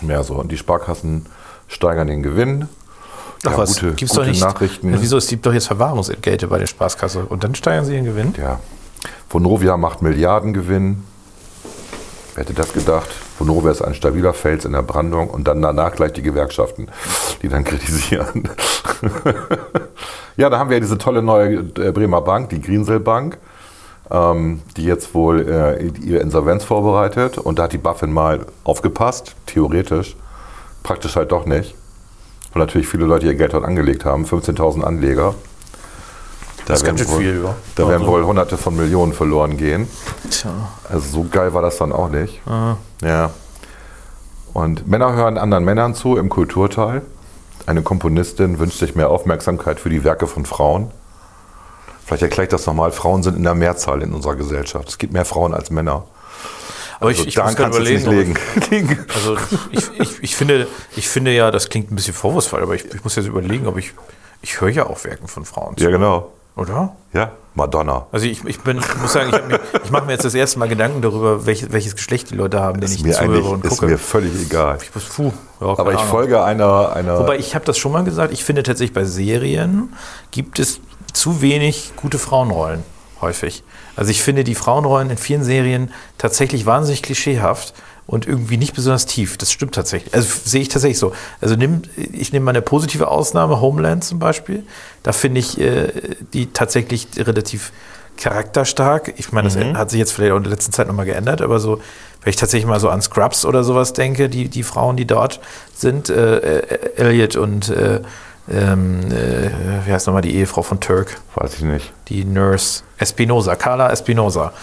[0.01, 0.35] Mehr so.
[0.35, 1.25] Und die Sparkassen
[1.67, 2.69] steigern den Gewinn.
[3.45, 4.41] Ach Ja, was, gute, gibt's gute doch nicht.
[4.41, 4.93] Nachrichten.
[4.93, 5.17] Ja, wieso?
[5.17, 8.33] Es gibt doch jetzt Verwahrungsentgelte bei der Spaßkasse und dann steigern sie den Gewinn?
[8.37, 8.59] Ja.
[9.29, 11.03] Vonovia macht Milliardengewinn.
[12.33, 13.09] Wer hätte das gedacht?
[13.39, 16.87] Vonovia ist ein stabiler Fels in der Brandung und dann danach gleich die Gewerkschaften,
[17.41, 18.49] die dann kritisieren.
[20.37, 23.37] ja, da haben wir ja diese tolle neue äh, Bremer Bank, die Grinsel Bank,
[24.11, 27.37] ähm, die jetzt wohl äh, ihre Insolvenz vorbereitet.
[27.37, 30.15] Und da hat die Buffin mal aufgepasst, theoretisch.
[30.83, 31.75] Praktisch halt doch nicht.
[32.53, 35.35] Weil natürlich viele Leute ihr Geld dort angelegt haben, 15.000 Anleger.
[36.65, 37.55] Da Das ist ganz werden schön wohl- viel, ja.
[37.75, 39.87] Da werden Also- wohl hunderte von Millionen verloren gehen.
[40.29, 40.49] Tja.
[40.89, 42.41] Also so geil war das dann auch nicht.
[43.01, 43.29] Ja.
[44.53, 47.03] Und Männer hören anderen Männern zu im Kulturteil.
[47.67, 50.89] Eine Komponistin wünscht sich mehr Aufmerksamkeit für die Werke von Frauen.
[52.05, 52.91] Vielleicht erkläre ich das nochmal.
[52.91, 54.87] Frauen sind in der Mehrzahl in unserer Gesellschaft.
[54.87, 56.05] Es gibt mehr Frauen als Männer.
[56.99, 58.33] Aber Also ich, ich daran muss kannst überlegen.
[58.33, 59.37] nicht ich- Also
[59.71, 63.03] ich, ich, ich, finde, ich finde ja, das klingt ein bisschen vorwurfsvoll, aber ich, ich
[63.03, 63.93] muss jetzt überlegen, ob ich.
[64.41, 65.83] Ich höre ja auch Werken von Frauen zu.
[65.83, 66.31] ja, genau.
[66.55, 66.95] Oder?
[67.13, 68.07] Ja, Madonna.
[68.11, 70.57] Also ich, ich bin, ich muss sagen, ich, mir- ich mache mir jetzt das erste
[70.57, 73.63] Mal Gedanken darüber, welches, welches Geschlecht die Leute haben, denen Ist ich mir zuhöre und
[73.63, 73.85] ist gucke.
[73.87, 74.79] mir völlig egal.
[74.81, 75.31] ich muss, puh,
[75.61, 76.09] ja, Aber ich Ahnung.
[76.09, 79.93] folge einer, einer Wobei ich habe das schon mal gesagt, ich finde tatsächlich bei Serien
[80.31, 80.79] gibt es
[81.13, 82.81] zu wenig gute Frauenrollen
[83.21, 83.63] häufig.
[83.97, 87.73] Also ich finde die Frauenrollen in vielen Serien tatsächlich wahnsinnig klischeehaft
[88.05, 89.37] und irgendwie nicht besonders tief.
[89.37, 90.13] Das stimmt tatsächlich.
[90.13, 91.11] Also sehe ich tatsächlich so.
[91.41, 91.81] Also nimm,
[92.13, 94.63] ich nehme mal eine positive Ausnahme, Homeland zum Beispiel.
[95.03, 95.91] Da finde ich äh,
[96.33, 97.73] die tatsächlich relativ
[98.17, 99.13] charakterstark.
[99.17, 101.59] Ich meine, das hat sich jetzt vielleicht auch in der letzten Zeit nochmal geändert, aber
[101.59, 101.81] so,
[102.21, 105.39] wenn ich tatsächlich mal so an Scrubs oder sowas denke, die, die Frauen, die dort
[105.75, 108.01] sind, äh, äh, Elliot und äh,
[108.49, 109.49] ähm, äh,
[109.85, 111.17] wie heißt nochmal die Ehefrau von Turk?
[111.35, 111.91] weiß ich nicht.
[112.07, 114.53] die Nurse Espinosa, Carla Espinosa,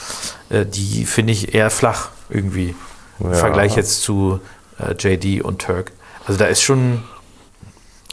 [0.51, 2.75] äh, die finde ich eher flach irgendwie
[3.21, 3.35] im Ja.
[3.35, 4.41] Vergleich jetzt zu
[4.79, 5.93] äh, JD und Turk.
[6.27, 7.03] Also da ist schon,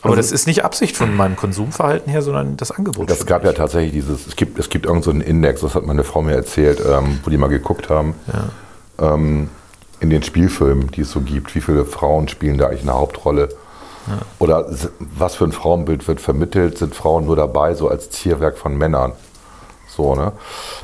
[0.02, 3.10] aber Also- das ist nicht Absicht von meinem Konsumverhalten her, sondern das Angebot.
[3.10, 5.86] Das gab ja tatsächlich dieses, es gibt, es gibt irgendeinen so einen Index, das hat
[5.86, 8.14] meine Frau mir erzählt, ähm, wo die mal geguckt haben,
[9.00, 9.50] ähm,
[10.02, 13.50] in den Spielfilmen, die es so gibt, wie viele Frauen spielen da eigentlich eine Hauptrolle?
[14.40, 14.66] Oder
[15.18, 16.78] was für ein Frauenbild wird vermittelt?
[16.78, 19.14] Sind Frauen nur dabei, so als Zierwerk von Männern?
[19.88, 20.32] So, ne?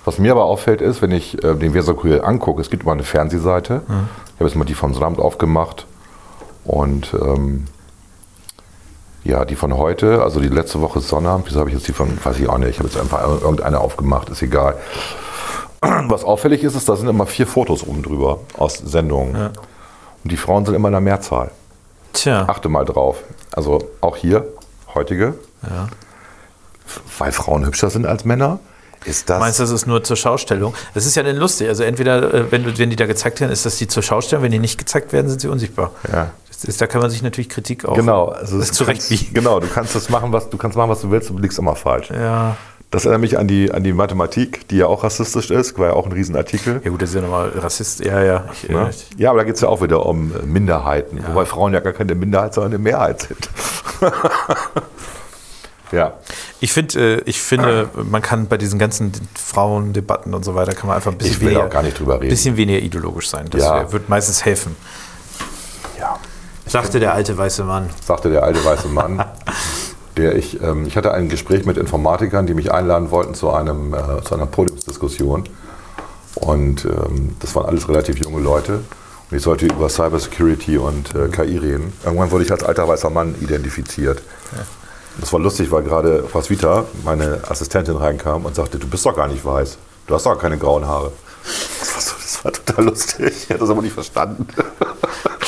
[0.05, 3.03] Was mir aber auffällt, ist, wenn ich äh, den Weserkurier angucke, es gibt immer eine
[3.03, 3.81] Fernsehseite.
[3.87, 5.87] Ich habe jetzt mal die vom Sonnabend aufgemacht.
[6.65, 7.65] Und ähm,
[9.23, 11.47] ja, die von heute, also die letzte Woche ist Sonnabend.
[11.47, 13.79] Wieso habe ich jetzt die von, weiß ich auch nicht, ich habe jetzt einfach irgendeine
[13.79, 14.75] aufgemacht, ist egal.
[15.81, 19.35] Was auffällig ist, ist, da sind immer vier Fotos oben drüber aus Sendungen.
[20.23, 21.51] Und die Frauen sind immer in der Mehrzahl.
[22.17, 23.23] Tja, Achte mal drauf.
[23.53, 24.45] Also auch hier,
[24.93, 25.87] heutige, ja.
[27.17, 28.59] weil Frauen hübscher sind als Männer,
[29.05, 29.39] ist das.
[29.39, 30.73] Meinst du, das ist nur zur Schaustellung?
[30.93, 31.67] Das ist ja dann lustig.
[31.69, 34.43] Also entweder, äh, wenn, du- wenn die da gezeigt werden, ist das die zur Schaustellung.
[34.43, 35.91] Wenn die nicht gezeigt werden, sind sie unsichtbar.
[36.11, 36.31] Ja.
[36.63, 39.33] Ist, da kann man sich natürlich Kritik auch Genau, also das du kannst, zurechtbiegen.
[39.35, 41.75] genau, du kannst das machen, was du kannst machen, was du willst, du liegst immer
[41.75, 42.09] falsch.
[42.09, 42.57] Ja.
[42.89, 45.93] Das erinnert mich an die, an die Mathematik, die ja auch rassistisch ist, war ja
[45.93, 46.79] auch ein Riesenartikel.
[46.83, 47.99] ja gut, das ist ja nochmal Rassist.
[48.05, 48.45] Ja, ja.
[48.53, 48.85] Ich, Ne?
[48.87, 51.73] äh, ich, Ja, aber da geht es ja auch wieder um äh, Minderheiten, wobei Frauen
[51.73, 53.49] ja gar keine Minderheit, sondern eine Mehrheit sind.
[55.91, 56.13] ja,
[56.61, 60.87] Ich finde, äh, ich finde, man kann bei diesen ganzen Frauendebatten und so weiter, kann
[60.87, 62.29] man einfach ein bisschen Ich will weniger, auch gar nicht drüber reden.
[62.29, 63.47] bisschen weniger ideologisch sein.
[63.49, 63.91] Das Ja.
[63.91, 64.75] wird meistens helfen.
[65.99, 66.17] ja,
[66.65, 67.89] Sagte der alte weiße Mann.
[68.05, 69.23] sagte der alte weiße Mann.
[70.17, 73.93] Der ich, ähm, ich hatte ein Gespräch mit Informatikern, die mich einladen wollten zu, einem,
[73.93, 75.43] äh, zu einer Podiumsdiskussion.
[76.35, 78.79] Und ähm, das waren alles relativ junge Leute.
[79.29, 81.93] Ich sollte über Cybersecurity und äh, KI reden.
[82.03, 84.21] Irgendwann wurde ich als alter weißer Mann identifiziert.
[85.19, 89.27] Das war lustig, weil gerade Roswitha, meine Assistentin, reinkam und sagte, du bist doch gar
[89.27, 89.77] nicht weiß.
[90.05, 91.11] Du hast doch keine grauen Haare.
[91.79, 93.33] Das war, so, das war total lustig.
[93.35, 94.47] Ich hätte das aber nicht verstanden.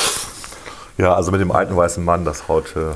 [0.98, 2.76] ja, also mit dem alten weißen Mann, das haut...
[2.76, 2.92] Äh,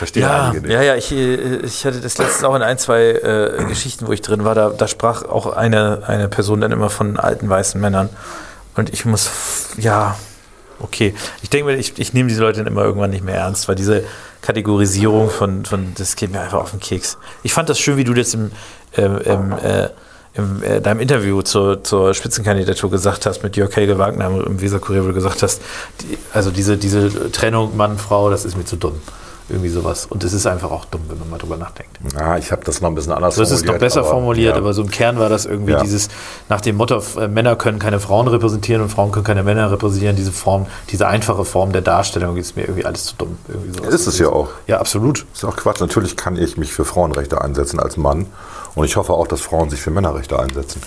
[0.00, 0.72] verstehen Ja, einige nicht.
[0.72, 4.12] ja, ja, ich, äh, ich hatte das letztens auch in ein, zwei äh, Geschichten, wo
[4.12, 7.80] ich drin war, da, da sprach auch eine, eine Person dann immer von alten weißen
[7.80, 8.08] Männern.
[8.76, 9.30] Und ich muss,
[9.76, 10.16] ja,
[10.80, 11.14] okay.
[11.42, 13.74] Ich denke mir, ich, ich nehme diese Leute dann immer irgendwann nicht mehr ernst, weil
[13.74, 14.04] diese
[14.40, 17.18] Kategorisierung von, von das geht mir einfach auf den Keks.
[17.42, 18.52] Ich fand das schön, wie du das im,
[18.96, 19.88] ähm, im, äh,
[20.32, 24.60] im äh, deinem Interview zur, zur Spitzenkandidatur gesagt hast mit Jörg Helge Wagner im, im
[24.62, 25.60] Weserkurier, wo du gesagt hast,
[26.00, 29.00] die, also diese, diese Trennung Mann-Frau, das ist mir zu dumm.
[29.50, 30.06] Irgendwie sowas.
[30.06, 31.98] Und es ist einfach auch dumm, wenn man mal drüber nachdenkt.
[32.16, 34.54] Ja, ich habe das noch ein bisschen anders So ist es noch besser aber- formuliert,
[34.54, 34.60] ja.
[34.60, 35.80] aber so im Kern war das irgendwie Ja.
[35.82, 36.08] dieses,
[36.48, 40.14] nach dem Motto, äh, Männer können keine Frauen repräsentieren und Frauen können keine Männer repräsentieren,
[40.14, 43.38] diese Form, diese einfache Form der Darstellung ist mir irgendwie alles zu dumm.
[43.48, 43.92] Irgendwie sowas.
[43.94, 44.48] Ist es ja auch.
[44.68, 45.26] Ja, absolut.
[45.34, 45.80] ist auch Quatsch.
[45.80, 48.26] Natürlich kann ich mich für Frauenrechte einsetzen als Mann.
[48.76, 50.80] Und ich hoffe auch, dass Frauen sich für Männerrechte einsetzen.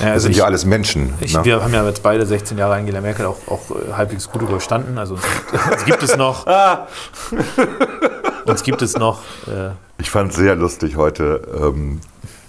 [0.00, 1.14] Ja, Das also sind ich, ja alles Menschen.
[1.20, 1.44] ich, ne?
[1.44, 4.98] wir haben ja jetzt beide 16 Jahre Angela Merkel auch, auch äh, halbwegs gut überstanden.
[4.98, 5.24] Also uns,
[5.72, 6.46] uns gibt es noch.
[8.46, 9.20] uns gibt es noch.
[9.46, 11.42] Äh, Ich fand es sehr lustig heute.
[11.60, 12.00] Ähm,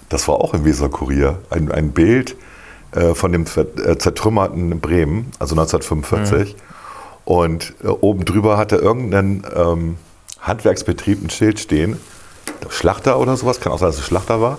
[0.08, 1.38] das war auch im Weser-Kurier.
[1.50, 2.36] Ein, ein Bild
[2.92, 6.54] äh, von dem äh, zertrümmerten Bremen, also 1945.
[6.54, 6.60] Mhm.
[7.24, 9.96] Und äh, oben drüber hatte irgendein ähm,
[10.40, 11.98] Handwerksbetrieb ein Schild stehen.
[12.70, 14.58] Schlachter oder sowas, kann auch sein, dass es Schlachter war.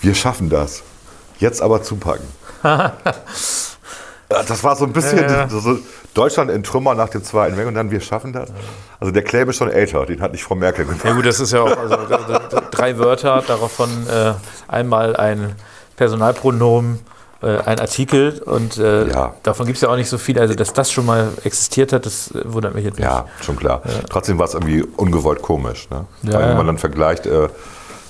[0.00, 0.82] Wir schaffen das.
[1.44, 2.26] Jetzt aber zupacken.
[4.28, 5.48] das war so ein bisschen Ja, ja.
[5.48, 5.78] so-
[6.14, 8.48] Deutschland in Trümmer nach dem Zweiten Weltkrieg und dann wir schaffen das.
[9.00, 11.04] Also der Claim ist schon älter, den hat nicht Frau Merkel gemacht.
[11.04, 11.96] Ja gut, das ist ja auch also,
[12.70, 14.32] drei Wörter, davon äh,
[14.68, 15.54] einmal ein
[15.96, 17.00] Personalpronomen,
[17.42, 19.34] äh, ein Artikel und äh, Ja.
[19.42, 20.38] davon gibt es ja auch nicht so viel.
[20.38, 23.04] Also dass das schon mal existiert hat, das wundert mich jetzt nicht.
[23.06, 23.82] Ja, schon klar.
[24.08, 25.88] Trotzdem war es irgendwie ungewollt komisch.
[25.90, 26.06] Ne?
[26.22, 27.48] Ja, Weil wenn man dann vergleicht, äh,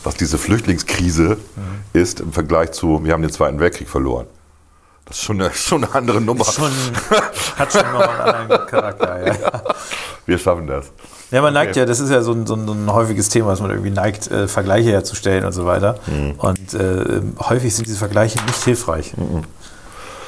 [0.04, 1.38] was diese Flüchtlingskrise
[1.92, 4.26] ist im Vergleich zu, wir haben den Zweiten Weltkrieg verloren.
[5.06, 6.44] Das ist schon eine, schon eine andere Nummer.
[6.44, 6.70] Schon,
[7.58, 9.34] hat schon noch einen anderen Charakter, ja.
[10.26, 10.86] Wir schaffen das.
[11.30, 13.70] Ja, man neigt ja, das ist ja so ein, so ein, häufiges Thema, dass man
[13.70, 15.98] irgendwie neigt, äh, Vergleiche herzustellen und so weiter.
[16.38, 19.12] Und äh, häufig sind diese Vergleiche nicht hilfreich.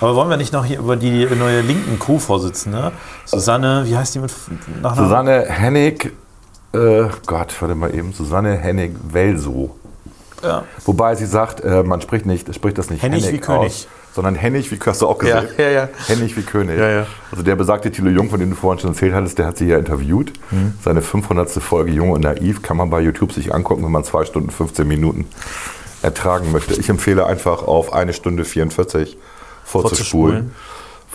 [0.01, 2.93] Aber wollen wir nicht noch hier über die neue linken Co-Vorsitzende,
[3.25, 4.33] Susanne, wie heißt die mit
[4.83, 5.09] Nachnamen?
[5.09, 6.13] Susanne Hennig,
[6.73, 9.75] äh, Gott, warte mal eben, Susanne Hennig-Welso.
[10.43, 10.65] Ja.
[10.85, 13.89] Wobei sie sagt, äh, man spricht, nicht, spricht das nicht Hennig wie aus, König.
[14.15, 15.55] sondern Hennig wie, hast du auch Ja, gesehen?
[15.59, 15.89] ja, ja.
[16.07, 16.79] Hennig wie König.
[16.79, 17.07] Ja, ja.
[17.31, 19.67] Also der besagte Thilo Jung, von dem du vorhin schon erzählt hattest, der hat sie
[19.67, 20.33] ja interviewt.
[20.51, 20.75] Mhm.
[20.85, 21.51] Seine 500.
[21.63, 24.87] Folge Jung und Naiv kann man bei YouTube sich angucken, wenn man 2 Stunden 15
[24.87, 25.27] Minuten
[26.03, 26.75] ertragen möchte.
[26.75, 29.17] Ich empfehle einfach auf eine Stunde 44
[29.65, 30.53] vorzuspulen,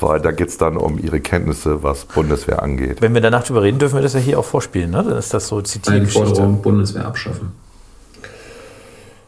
[0.01, 3.01] weil da geht es dann um ihre Kenntnisse, was Bundeswehr angeht.
[3.01, 5.03] Wenn wir danach drüber reden, dürfen wir das ja hier auch vorspielen, ne?
[5.07, 6.25] Dann ist das so Eine Zitiergeschichte.
[6.27, 7.51] Forderung Bundeswehr abschaffen.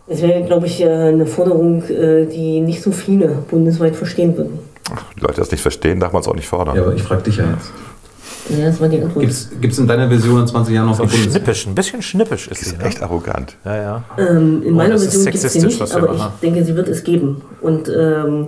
[0.07, 4.59] Es wäre, glaube ich, äh, eine Forderung, äh, die nicht so viele bundesweit verstehen würden.
[5.17, 6.75] Die Leute das nicht verstehen, darf man es auch nicht fordern.
[6.75, 7.71] Ja, aber ich frage dich ja jetzt.
[8.49, 9.25] Ja, das war die Antwort.
[9.61, 11.31] Gibt es in deiner Vision in 20 Jahren noch So Bundeswehr?
[11.31, 12.71] schnippisch, ein bisschen schnippisch ist Die sie.
[12.71, 12.87] ist Ne?
[12.87, 13.55] echt arrogant.
[13.63, 14.03] Ja, ja.
[14.17, 16.65] Ähm, in Oh, meiner das ist Version gibt es sie sexistisch, nicht, aber ich denke,
[16.65, 17.41] sie wird es geben.
[17.61, 18.47] Und ähm,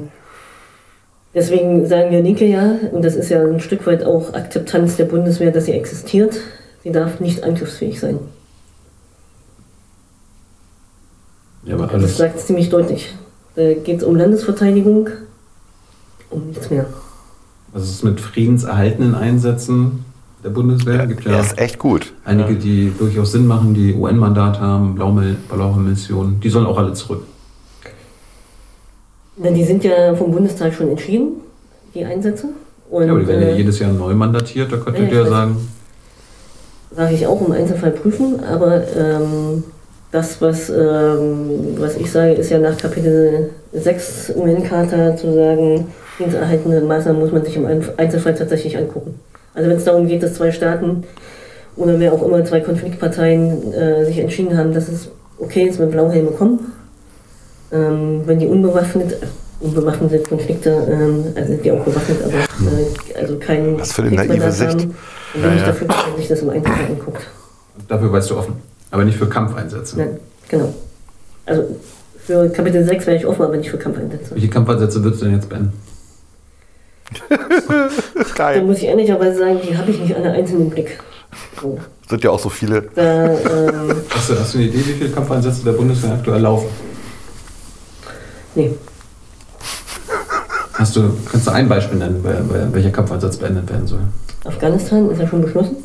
[1.36, 5.06] deswegen sagen wir Linke ja, und das ist ja ein Stück weit auch Akzeptanz der
[5.06, 6.38] Bundeswehr, dass sie existiert.
[6.84, 8.20] Sie darf nicht angriffsfähig sein.
[11.64, 13.14] Ja, aber Das alles, sagt es ziemlich deutlich.
[13.56, 15.10] Da geht es um Landesverteidigung,
[16.30, 16.86] um nichts mehr.
[17.74, 20.06] was ist mit friedenserhaltenden Einsätzen
[20.44, 21.08] der Bundeswehr?
[21.08, 22.14] gibt Er ja ist echt gut.
[22.24, 26.40] einige, die durchaus Sinn machen, die UN-Mandat haben, blaue, blaue Missionen.
[26.42, 27.24] Die sollen auch alle zurück.
[29.38, 31.42] Na, die sind ja vom Bundestag schon entschieden,
[31.94, 32.48] die Einsätze.
[32.90, 34.72] Und, Ja, aber die werden ja äh, jedes Jahr neu mandatiert.
[34.72, 35.58] Da könntet ja, ihr ja sagen,
[36.96, 39.64] sage ich auch im Einzelfall prüfen, aber ähm,
[40.12, 46.80] das, was, ähm, was ich sage, ist ja nach Kapitel 6 UN-Charta zu sagen, diensterhaltende
[46.82, 49.20] Maßnahmen muss man sich im Ein- Einzelfall tatsächlich angucken.
[49.54, 51.04] Also wenn es darum geht, dass zwei Staaten
[51.76, 55.92] oder wer auch immer zwei Konfliktparteien äh, sich entschieden haben, dass es okay ist, wenn
[55.92, 56.60] Blauhelme kommen,
[57.72, 59.18] ähm, wenn die unbewaffnet,
[59.60, 64.12] unbewaffnete Konflikte, ähm, also sind die auch bewaffnet, aber äh, also kein Was für eine
[64.16, 64.70] naive Sicht.
[64.72, 64.96] haben,
[65.34, 65.68] bin Ja, ich ja.
[65.68, 67.28] dafür, dass man sich das im Einzelfall anguckt.
[67.88, 68.54] dafür weißt du offen.
[68.92, 69.98] Aber nicht für Kampfeinsätze.
[69.98, 70.74] Nein, genau.
[71.46, 71.64] Also
[72.26, 74.34] für Kapitel 6 wäre ich offen, aber nicht für Kampfeinsätze.
[74.36, 75.74] Welche Kampfeinsätze würdest du denn jetzt beenden?
[78.38, 78.64] Da Geil.
[78.64, 81.00] muss ich ehrlicherweise sagen, die habe ich nicht alle einzeln im Blick.
[81.62, 81.78] So.
[82.10, 82.84] Sind ja auch so viele.
[82.96, 86.68] Da, ähm, Hast du, hast du eine Idee, wie viele Kampfeinsätze der Bundeswehr aktuell laufen?
[88.56, 88.72] Nee.
[90.74, 94.02] Hast du, kannst du ein Beispiel nennen, bei, bei welcher Kampfeinsatz beendet werden soll?
[94.44, 95.78] Afghanistan ist ja schon beschlossen.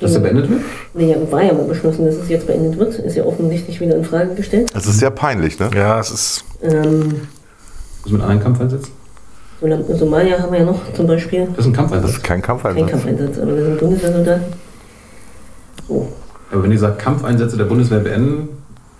[0.00, 0.60] Dass er beendet wird?
[0.94, 2.94] Nee, war ja mal beschlossen, dass es jetzt beendet wird.
[2.96, 4.70] Ist ja offensichtlich wieder in Frage gestellt.
[4.74, 5.70] Es ist sehr peinlich, ne?
[5.74, 6.44] Ja, es ist.
[6.60, 7.22] Ähm,
[8.02, 8.92] Was mit anderen Kampfeinsätzen?
[9.60, 11.46] Som- Somalia haben wir ja noch zum Beispiel.
[11.56, 12.10] Das ist ein Das Kampfeinsatz.
[12.10, 12.90] ist kein Kein Kampfeinsatz.
[12.90, 14.44] Kampfeinsatz, aber wir sind Bundeswehrsoldaten.
[15.88, 16.08] So.
[16.50, 18.48] Aber wenn ihr sagt, Kampfeinsätze der Bundeswehr beenden,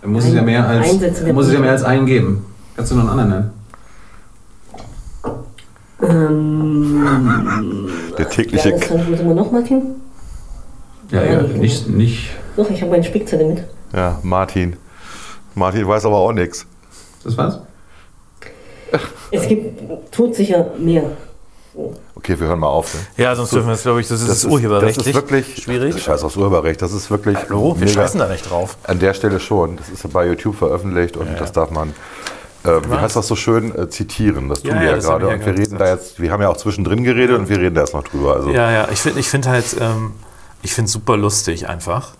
[0.04, 0.92] muss es ja mehr als,
[1.32, 2.44] muss es ja mehr als einen geben.
[2.76, 3.50] Kannst du noch einen anderen nennen?
[6.02, 7.88] Ähm,
[8.18, 8.74] Der tägliche.
[8.74, 9.82] Afghanistan, wo sind wir noch, Martin?
[11.10, 11.88] Ja, Ja, ja, nicht.
[11.88, 12.30] nicht.
[12.56, 13.64] Doch, ich habe meine Spickzettel mit.
[13.92, 14.76] Ja, Martin.
[15.54, 16.66] Martin weiß aber auch nichts.
[17.24, 17.60] Das war's?
[19.30, 21.04] Es gibt todsicher mehr.
[22.14, 22.94] Okay, wir hören mal auf.
[22.94, 23.00] Ne?
[23.16, 24.96] Ja, sonst dürfen wir es, glaube ich, das ist Das urheberrechtlich.
[24.96, 26.02] Das ist wirklich schwierig.
[26.02, 26.82] Scheiß aufs Urheberrecht.
[26.82, 28.02] Das ist wirklich Hallo, wir mega.
[28.02, 28.76] scheißen da nicht drauf.
[28.84, 29.76] An der Stelle schon.
[29.76, 31.94] Das ist ja bei YouTube veröffentlicht und das darf man.
[32.64, 33.74] Äh, wie heißt das so schön?
[33.76, 34.48] Äh, zitieren.
[34.48, 35.28] Das tun Ja, wir ja, ja gerade.
[35.28, 37.74] ja Und wir reden da jetzt, wir haben ja auch zwischendrin geredet und wir reden
[37.74, 38.36] da jetzt noch drüber.
[38.36, 40.12] Also Ja, ja, ich finde ich find halt, ähm,
[40.62, 42.12] ich finde es super lustig einfach.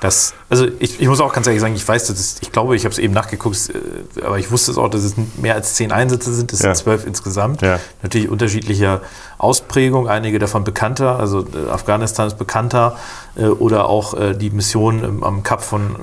[0.00, 2.74] Das, also ich, ich muss auch ganz ehrlich sagen, ich weiß, dass es, ich glaube,
[2.74, 3.70] ich habe es eben nachgeguckt,
[4.16, 6.74] äh, aber ich wusste es auch, dass es mehr als zehn Einsätze sind, es Ja.
[6.74, 7.60] sind zwölf insgesamt.
[7.60, 7.78] Ja.
[8.02, 9.02] Natürlich unterschiedlicher
[9.36, 12.96] Ausprägung, einige davon bekannter, also äh, Afghanistan ist bekannter
[13.36, 15.94] äh, oder auch die Mission im, am Kap von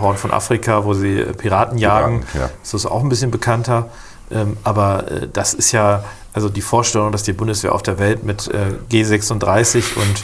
[0.00, 2.50] Horn von Afrika, wo sie Piraten jagen, Piraten, ja.
[2.62, 3.88] das ist auch ein bisschen bekannter.
[4.30, 6.04] Ähm, aber das ist ja,
[6.34, 10.22] also die Vorstellung, dass die Bundeswehr auf der Welt mit äh, G36 und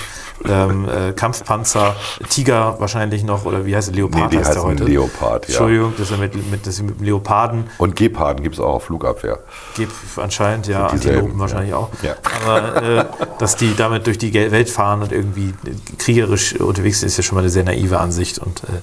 [0.48, 1.96] ähm, äh, Kampfpanzer,
[2.28, 4.84] Tiger wahrscheinlich noch, oder wie heißt der Leopard Nee, die heißt der heute?
[4.84, 5.54] Leopard, ja.
[5.54, 9.40] Entschuldigung, dass er mit, mit, sie mit Leoparden Und Geparden gibt es auch auf Flugabwehr.
[9.76, 11.76] geht anscheinend, ja, Antilopen wahrscheinlich ja.
[11.76, 11.90] auch.
[12.02, 12.16] Ja.
[12.44, 13.04] Aber äh,
[13.38, 15.54] dass die damit durch die Welt fahren und irgendwie
[15.98, 18.38] kriegerisch unterwegs sind, ist ja schon mal eine sehr naive Ansicht.
[18.38, 18.82] Und äh,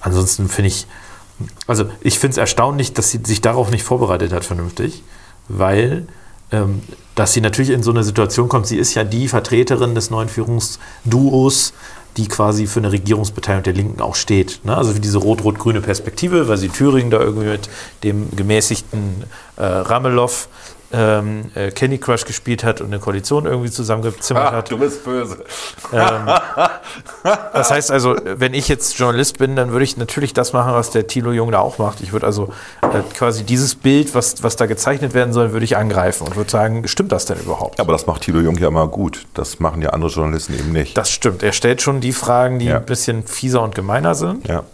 [0.00, 0.86] ansonsten finde ich,
[1.66, 5.02] also ich finde es erstaunlich, dass sie sich darauf nicht vorbereitet hat vernünftig,
[5.48, 6.06] weil
[7.14, 10.28] dass sie natürlich in so eine Situation kommt, sie ist ja die Vertreterin des neuen
[10.28, 11.72] Führungsduos,
[12.16, 14.64] die quasi für eine Regierungsbeteiligung der Linken auch steht.
[14.64, 14.76] Ne?
[14.76, 17.70] Also für diese rot-rot-grüne Perspektive, weil sie Thüringen da irgendwie mit
[18.02, 19.24] dem gemäßigten
[19.56, 20.30] äh, Ramelow
[20.92, 24.68] ähm, äh, Candy Crush gespielt hat und eine Koalition irgendwie zusammengezimmert hat.
[24.78, 25.44] bist böse.
[27.52, 30.90] Das heißt also, wenn ich jetzt Journalist bin, dann würde ich natürlich das machen, was
[30.90, 32.00] der Thilo Jung da auch macht.
[32.00, 35.76] Ich würde also äh, quasi dieses Bild, was, was da gezeichnet werden soll, würde ich
[35.76, 37.78] angreifen und würde sagen, stimmt das denn überhaupt?
[37.80, 39.26] Aber das macht Thilo Jung ja immer gut.
[39.34, 40.96] Das machen ja andere Journalisten eben nicht.
[40.96, 41.42] Das stimmt.
[41.42, 42.76] Er stellt schon die Fragen, die Ja.
[42.78, 44.46] ein bisschen fieser und gemeiner sind.
[44.48, 44.64] ja.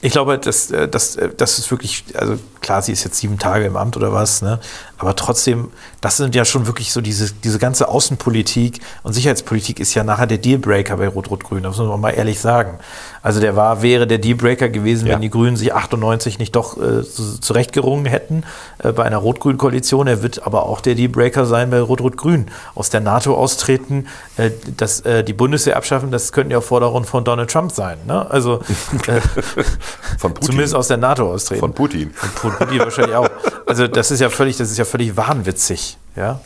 [0.00, 3.38] Ich glaube, das, äh, das, äh, das ist wirklich, also klar, sie ist jetzt sieben
[3.38, 4.60] Tage im Amt oder was, ne?
[4.98, 5.68] Aber trotzdem,
[6.00, 10.26] das sind ja schon wirklich so diese, diese ganze Außenpolitik und Sicherheitspolitik ist ja nachher
[10.26, 12.78] der Dealbreaker bei Rot-Rot-Grün, das muss man mal ehrlich sagen.
[13.22, 15.14] Also der war, wäre der Dealbreaker gewesen, Ja.
[15.14, 18.44] wenn die Grünen sich 98 nicht doch äh, zu- zurechtgerungen hätten
[18.78, 20.06] äh, bei einer Rot-Grün-Koalition.
[20.06, 22.46] Er wird aber auch der Dealbreaker sein bei Rot-Rot-Grün.
[22.74, 27.24] Aus der NATO austreten, äh, das, äh, die Bundeswehr abschaffen, das könnten ja Forderungen von
[27.24, 27.98] Donald Trump sein.
[28.06, 28.30] Ne?
[28.30, 28.60] Also
[29.08, 29.20] äh,
[30.18, 30.46] Von Putin.
[30.46, 31.60] Zumindest aus der NATO austreten.
[31.60, 32.10] Von Putin.
[32.12, 33.28] Von Putin wahrscheinlich auch.
[33.66, 36.40] Also das ist ja völlig, das ist ja völlig wahnwitzig, ja.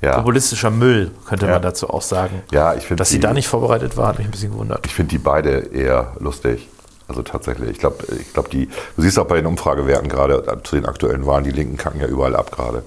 [0.00, 0.16] Ja.
[0.18, 1.52] Populistischer Müll, könnte Ja.
[1.52, 2.42] man dazu auch sagen.
[2.52, 4.86] Ja, ich finde Dass sie die- da nicht vorbereitet war, hat mich ein bisschen gewundert.
[4.86, 6.68] Ich finde die beide eher lustig.
[7.08, 7.70] Also tatsächlich.
[7.70, 8.66] Ich glaube, ich glaub, die,
[8.96, 12.06] du siehst auch bei den Umfragewerten gerade zu den aktuellen Wahlen, die Linken kacken ja
[12.06, 12.82] überall ab gerade.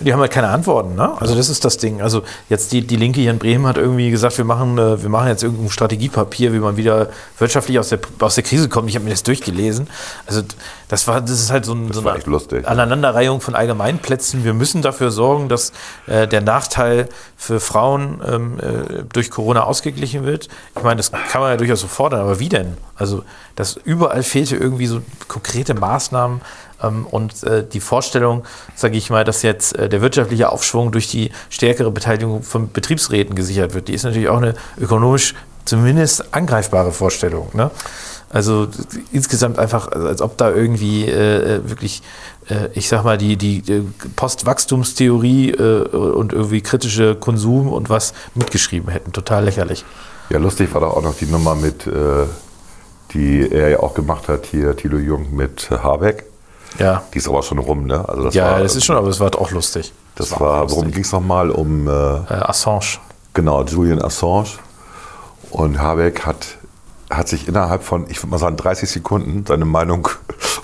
[0.00, 1.12] Die haben halt keine Antworten, ne?
[1.20, 2.02] Also das ist das Ding.
[2.02, 5.08] Also jetzt die, die Linke hier in Bremen hat irgendwie gesagt, wir machen, äh, wir
[5.08, 8.90] machen jetzt irgendein Strategiepapier, wie man wieder wirtschaftlich aus der, aus der Krise kommt.
[8.90, 9.88] Ich habe mir das durchgelesen.
[10.26, 10.42] Also
[10.88, 12.68] das war, das ist halt so, ein, so eine lustig.
[12.68, 14.44] Aneinanderreihung von Allgemeinplätzen.
[14.44, 15.72] Wir müssen dafür sorgen, dass
[16.06, 20.48] äh, der Nachteil für Frauen ähm, äh, durch Corona ausgeglichen wird.
[20.76, 22.76] Ich meine, das kann man ja durchaus so fordern, aber wie denn?
[22.96, 23.24] Also
[23.56, 26.40] das überall fehlte irgendwie so konkrete Maßnahmen
[27.10, 31.30] und äh, die Vorstellung, sage ich mal, dass jetzt äh, der wirtschaftliche Aufschwung durch die
[31.48, 37.48] stärkere Beteiligung von Betriebsräten gesichert wird, die ist natürlich auch eine ökonomisch zumindest angreifbare Vorstellung.
[37.52, 37.70] Ne?
[38.30, 38.68] Also
[39.12, 42.02] insgesamt einfach, also als ob da irgendwie äh, äh, wirklich,
[42.48, 43.62] äh, ich sag mal, die, die
[44.16, 49.12] Postwachstumstheorie äh, und irgendwie kritische Konsum und was mitgeschrieben hätten.
[49.12, 49.84] Total lächerlich.
[50.30, 51.88] Ja, lustig war doch auch noch die Nummer mit,
[53.12, 56.24] die er ja auch gemacht hat, hier Thilo Jung mit Habeck.
[56.78, 57.02] Ja.
[57.14, 58.06] Die ist aber schon rum, ne?
[58.08, 59.92] Also das ja, war, das ist schon, aber es war auch lustig.
[60.14, 60.76] Das auch war, lustig.
[60.78, 61.50] worum ging es nochmal?
[61.50, 62.98] Um, äh, Äh, Assange.
[63.34, 64.48] genau, Julian Assange.
[65.50, 66.58] Und Habeck hat,
[67.10, 70.08] hat sich innerhalb von, ich würde mal sagen, 30 Sekunden seine Meinung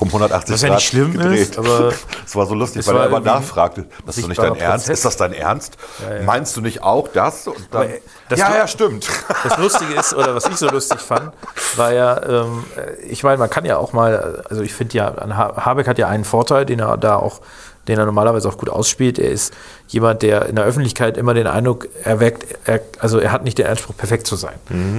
[0.03, 1.41] um 180 Was ja Grad nicht schlimm gedreht.
[1.41, 1.93] ist, aber
[2.27, 4.71] es war so lustig, weil er aber irgendwie nachfragte, das ist doch nicht dein sichtbarer
[4.71, 4.87] Ernst?
[4.87, 4.99] Prozess.
[4.99, 5.77] Ist das dein Ernst?
[6.25, 7.49] Meinst du nicht auch das?
[7.71, 9.09] Dann, äh, das ja, ja, stimmt.
[9.45, 11.33] Das Lustige ist, oder was ich so lustig fand,
[11.77, 12.65] war ja, ähm,
[13.09, 15.15] ich meine, man kann ja auch mal, also ich finde ja,
[15.57, 17.41] Habeck hat ja einen Vorteil, den er da auch
[17.89, 19.19] den er normalerweise auch gut ausspielt.
[19.19, 19.53] Er ist
[19.89, 23.67] jemand, der in der Öffentlichkeit immer den Eindruck erweckt, er, also er hat nicht den
[23.67, 24.55] Anspruch, perfekt zu sein.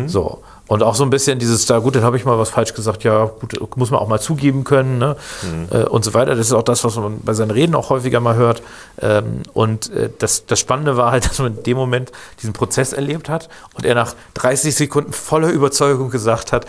[0.07, 0.43] So.
[0.67, 3.03] Und auch so ein bisschen dieses, da gut, dann habe ich mal was falsch gesagt,
[3.03, 5.17] ja, gut, muss man auch mal zugeben können, ne?
[5.71, 6.35] Äh, und so weiter.
[6.35, 8.63] Das ist auch das, was man bei seinen Reden auch häufiger mal hört.
[9.01, 12.11] Ähm, und äh, das, das Spannende war halt, dass man in dem Moment
[12.41, 16.65] diesen Prozess erlebt hat und er nach 30 Sekunden voller Überzeugung gesagt hat,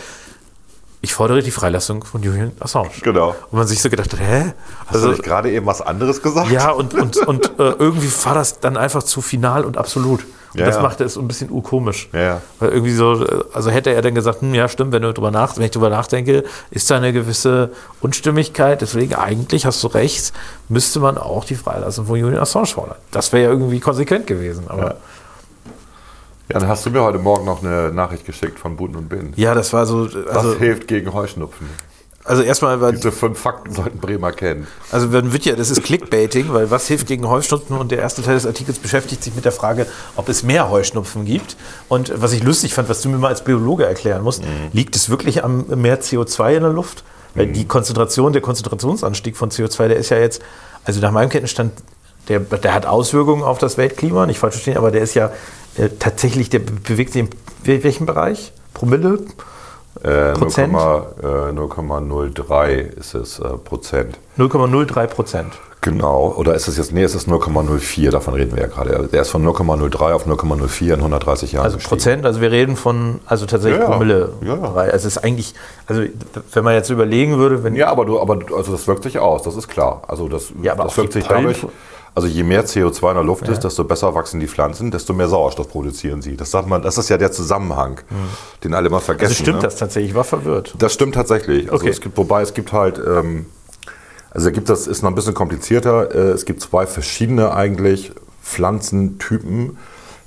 [1.05, 2.89] ich fordere die Freilassung von Julian Assange.
[3.01, 3.35] Genau.
[3.51, 4.53] Und man sich so gedacht hat, hä?
[4.87, 6.49] Hast du nicht gerade eben was anderes gesagt?
[6.49, 10.25] Ja, und, und, und äh, irgendwie war das dann einfach zu final und absolut.
[10.55, 10.81] Ja, das ja.
[10.81, 12.09] machte es ein bisschen urkomisch.
[12.13, 12.41] Ja.
[12.59, 15.31] Weil irgendwie so, äh, also hätte er dann gesagt, hm, ja, stimmt, wenn du drüber
[15.31, 18.81] nach, wenn ich drüber nachdenke, ist da eine gewisse Unstimmigkeit.
[18.81, 20.33] Deswegen eigentlich hast du recht,
[20.69, 22.97] müsste man auch die Freilassung von Julian Assange fordern.
[23.11, 24.65] Das wäre ja irgendwie konsequent gewesen.
[24.67, 24.95] Aber Ja.
[26.47, 29.33] Dann hast du mir heute Morgen noch eine Nachricht geschickt von Buten und Bin.
[29.35, 31.67] ja, das war so, also, hilft gegen Heuschnupfen?
[32.25, 34.67] Also erstmal war, Diese fünf Fakten sollten Bremer kennen.
[34.91, 37.77] Also man wird ja, das ist Clickbaiting, weil was hilft gegen Heuschnupfen?
[37.77, 41.25] Und der erste Teil des Artikels beschäftigt sich mit der Frage, ob es mehr Heuschnupfen
[41.25, 41.55] gibt.
[41.87, 45.09] Und was ich lustig fand, was du mir mal als Biologe erklären musst, liegt es
[45.09, 47.03] wirklich am mehr CO2 in der Luft?
[47.35, 50.41] Weil die Konzentration, der Konzentrationsanstieg von CO2, der ist ja jetzt,
[50.85, 51.73] also nach meinem Kenntnisstand,
[52.29, 55.31] der, der hat Auswirkungen auf das Weltklima, nicht falsch verstehen, aber der ist ja
[55.77, 57.29] äh, tatsächlich, der be- bewegt sich in
[57.83, 58.51] welchem Bereich?
[58.73, 59.19] Promille?
[60.05, 60.71] Äh, Prozent?
[60.73, 64.19] 0,, äh, 0,03 ist es äh, Prozent.
[64.37, 65.53] 0,03 Prozent.
[65.81, 66.33] Genau.
[66.37, 69.07] Oder ist es jetzt, nee, es ist 0,04, davon reden wir ja gerade.
[69.07, 71.63] Der ist von 0,03 auf 0,04 in 130 Jahren.
[71.65, 71.89] Also gestiegen.
[71.95, 73.91] Prozent, also wir reden von, also tatsächlich Ja, ja.
[73.91, 74.29] Promille.
[74.41, 74.73] Ja.
[74.73, 75.53] Also es ist eigentlich,
[75.85, 76.01] also
[76.53, 79.43] wenn man jetzt überlegen würde, wenn Ja, aber du, aber also das wirkt sich aus,
[79.43, 80.01] das ist klar.
[80.07, 81.65] Also das, Ja, aber das wirkt sich dadurch.
[82.15, 85.27] Also je mehr CO2 in der Luft ist, desto besser wachsen die Pflanzen, desto mehr
[85.27, 86.37] Sauerstoff produzieren sie.
[86.37, 87.99] Das sagt man, das ist ja der Zusammenhang,
[88.63, 89.31] den alle immer vergessen.
[89.31, 89.63] also stimmt ne?
[89.63, 90.75] das tatsächlich, ich war verwirrt.
[90.79, 91.69] Das stimmt tatsächlich.
[91.71, 91.89] Also Okay.
[91.91, 93.47] es gibt, wobei es gibt halt, ähm,
[94.31, 96.15] also gibt das ist noch ein bisschen komplizierter.
[96.15, 99.77] Äh, es gibt zwei verschiedene eigentlich Pflanzentypen,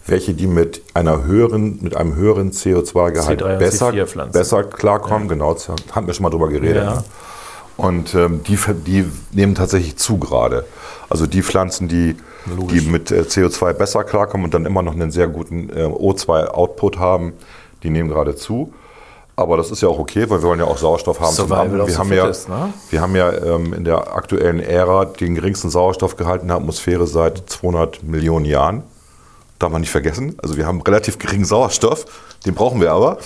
[0.07, 4.33] welche die mit einer höheren, mit einem höheren CO2-Gehalt C3 und besser, C4 Pflanzen.
[4.33, 5.29] besser klarkommen.
[5.29, 6.85] Genau, das haben wir schon mal drüber geredet.
[6.85, 6.95] Ja.
[6.97, 7.05] Ne?
[7.79, 10.67] Und ähm, die, die nehmen tatsächlich zu gerade.
[11.09, 12.17] Also die Pflanzen, die,
[12.71, 16.99] die mit äh, CO2 besser klarkommen und dann immer noch einen sehr guten äh, O2-Output
[16.99, 17.35] haben,
[17.85, 18.75] die nehmen gerade zu.
[19.37, 21.33] Aber das ist ja auch okay, weil wir wollen ja auch Sauerstoff haben.
[21.53, 21.81] Atmen.
[21.81, 22.73] of wir, haben ja, fittest, ne?
[22.91, 27.49] wir haben ja ähm, in der aktuellen Ära den geringsten Sauerstoffgehalt in der Atmosphäre seit
[27.49, 28.83] 200 Millionen Jahren.
[29.59, 30.37] Darf man nicht vergessen.
[30.43, 32.05] Also wir haben relativ geringen Sauerstoff,
[32.47, 33.19] den brauchen wir aber,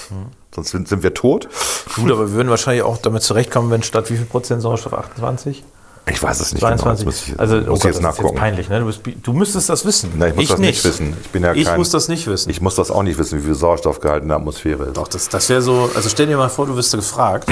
[0.55, 1.49] sonst sind, sind wir tot.
[1.95, 5.62] Gut, aber wir würden wahrscheinlich auch damit zurechtkommen, wenn statt wie viel Prozent Sauerstoff 28?
[6.11, 7.05] Ich weiß es nicht 22?
[7.05, 7.16] genau.
[7.34, 8.28] Ich, also, muss oh ich Gott, jetzt nachgucken.
[8.30, 8.80] jetzt peinlich, ne?
[8.80, 10.11] Du, bist, du müsstest das wissen.
[10.16, 11.16] Nein, ich muss das nicht wissen.
[11.22, 12.50] Ich bin ja ich kein- muss das nicht wissen.
[12.50, 14.96] Ich muss das auch nicht wissen, wie viel Sauerstoffgehalt in der Atmosphäre ist.
[14.96, 17.48] Doch, das, das wäre so, also stell dir mal vor, du wirst gefragt.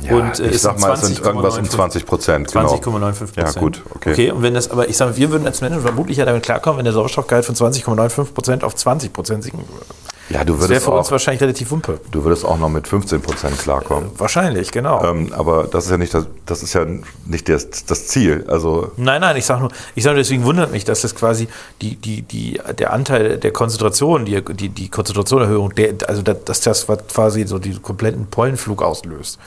[0.00, 2.52] Ja, und, äh, ich sag mal, es sind irgendwas um 20,95 20 Prozent.
[2.52, 2.74] Genau.
[2.74, 4.12] 20,95 Ja, gut, okay.
[4.12, 6.78] Okay, und wenn das, aber ich sage, wir würden als Menschen vermutlich ja damit klarkommen,
[6.78, 9.86] wenn der Sauerstoffgehalt von 20,95 Prozent auf 20 Prozent sinken würde.
[10.30, 12.00] Ja, du Das wäre würdest, für uns auch, wahrscheinlich relativ wumpe.
[12.10, 14.10] du würdest auch noch mit 15 Prozent klarkommen.
[14.18, 15.02] Wahrscheinlich, genau.
[15.02, 16.84] Ähm, aber das ist ja nicht das, das ist ja
[17.26, 18.44] nicht das, das Ziel.
[18.48, 21.48] Also Nein, nein, ich sage nur, ich sage deswegen wundert mich, dass das quasi
[21.80, 26.60] die, die, die, der Anteil der Konzentration, die, die, die Konzentrationerhöhung, der, also das, dass
[26.60, 29.38] das quasi so die kompletten Pollenflug auslöst.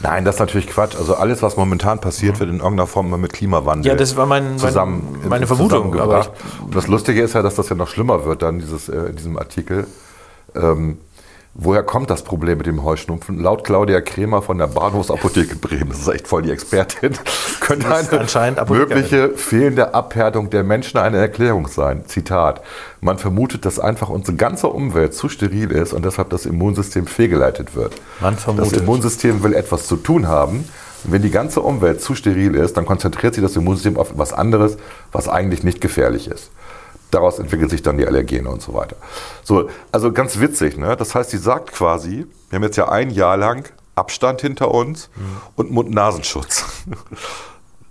[0.00, 0.96] nein, das ist natürlich Quatsch.
[0.96, 4.26] Also alles, was momentan passiert, wird in irgendeiner Form immer mit Klimawandel Ja, das war
[4.26, 5.98] mein, mein, zusammen, meine Vermutung.
[5.98, 6.26] Aber.
[6.64, 9.16] Und das Lustige ist ja, dass das ja noch schlimmer wird dann dieses, äh, in
[9.16, 9.86] diesem Artikel.
[10.54, 10.98] Ähm,
[11.54, 13.38] woher kommt das Problem mit dem Heuschnupfen?
[13.40, 17.12] Laut Claudia Kremer von der Bahnhofsapotheke Bremen, das ist echt voll die Expertin,
[17.60, 22.04] könnte eine mögliche fehlende Abhärtung der Menschen eine Erklärung sein.
[22.06, 22.62] Zitat.
[23.00, 27.74] Man vermutet, dass einfach unsere ganze Umwelt zu steril ist und deshalb das Immunsystem fehlgeleitet
[27.76, 27.94] wird.
[28.20, 28.72] Man vermutet.
[28.72, 30.64] Das Immunsystem will etwas zu tun haben.
[31.04, 34.32] Und wenn die ganze Umwelt zu steril ist, dann konzentriert sich das Immunsystem auf etwas
[34.32, 34.76] anderes,
[35.10, 36.50] was eigentlich nicht gefährlich ist.
[37.12, 38.96] Daraus entwickeln sich dann die Allergene und so weiter.
[39.44, 40.96] So, also ganz witzig, ne?
[40.96, 45.10] Das heißt, sie sagt quasi, wir haben jetzt ja ein Jahr lang Abstand hinter uns
[45.54, 46.64] und Mund-Nasenschutz.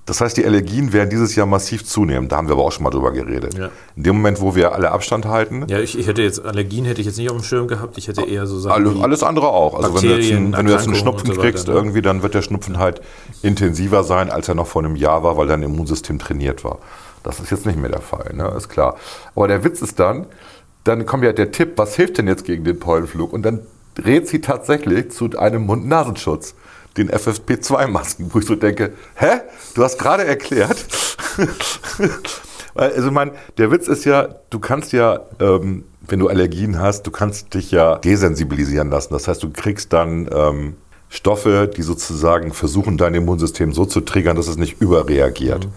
[0.07, 2.27] Das heißt, die Allergien werden dieses Jahr massiv zunehmen.
[2.27, 3.53] Da haben wir aber auch schon mal drüber geredet.
[3.53, 3.69] Ja.
[3.95, 6.99] In dem Moment, wo wir alle Abstand halten, ja, ich, ich hätte jetzt Allergien hätte
[7.01, 7.97] ich jetzt nicht auf dem Schirm gehabt.
[7.99, 9.75] Ich hätte eher so Sachen Alle, wie- alles andere auch.
[9.75, 11.73] Also wenn du, jetzt einen, Bakterien, wenn du jetzt einen Schnupfen so weiter, kriegst, ne?
[11.75, 12.99] irgendwie, dann wird der Schnupfen halt
[13.43, 16.79] intensiver sein, als er noch vor einem Jahr war, weil dein Immunsystem trainiert war.
[17.23, 18.51] Das ist jetzt nicht mehr der Fall, ne?
[18.57, 18.97] ist klar.
[19.35, 20.27] Aber der Witz ist dann,
[20.83, 23.33] dann kommt ja der Tipp, was hilft denn jetzt gegen den Pollenflug?
[23.33, 23.61] Und dann
[24.03, 26.55] rät sie tatsächlich zu einem Mund-Nasenschutz,
[26.97, 29.41] den FFP2-Masken, wo ich so denke, hä?
[29.75, 30.85] Du hast gerade erklärt.
[32.73, 37.11] Also, mein, der Witz ist ja, du kannst ja, ähm, wenn du Allergien hast, du
[37.11, 39.13] kannst dich ja desensibilisieren lassen.
[39.13, 40.75] Das heißt, du kriegst dann ähm,
[41.09, 45.67] Stoffe, die sozusagen versuchen, dein Immunsystem so zu triggern, dass es nicht überreagiert.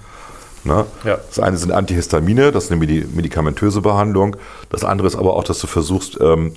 [0.65, 0.87] Ne?
[1.05, 1.19] Ja.
[1.29, 4.37] Das eine sind Antihistamine, das ist eine medi medikamentöse Behandlung.
[4.71, 6.55] Das andere ist aber auch, dass du versuchst, ähm,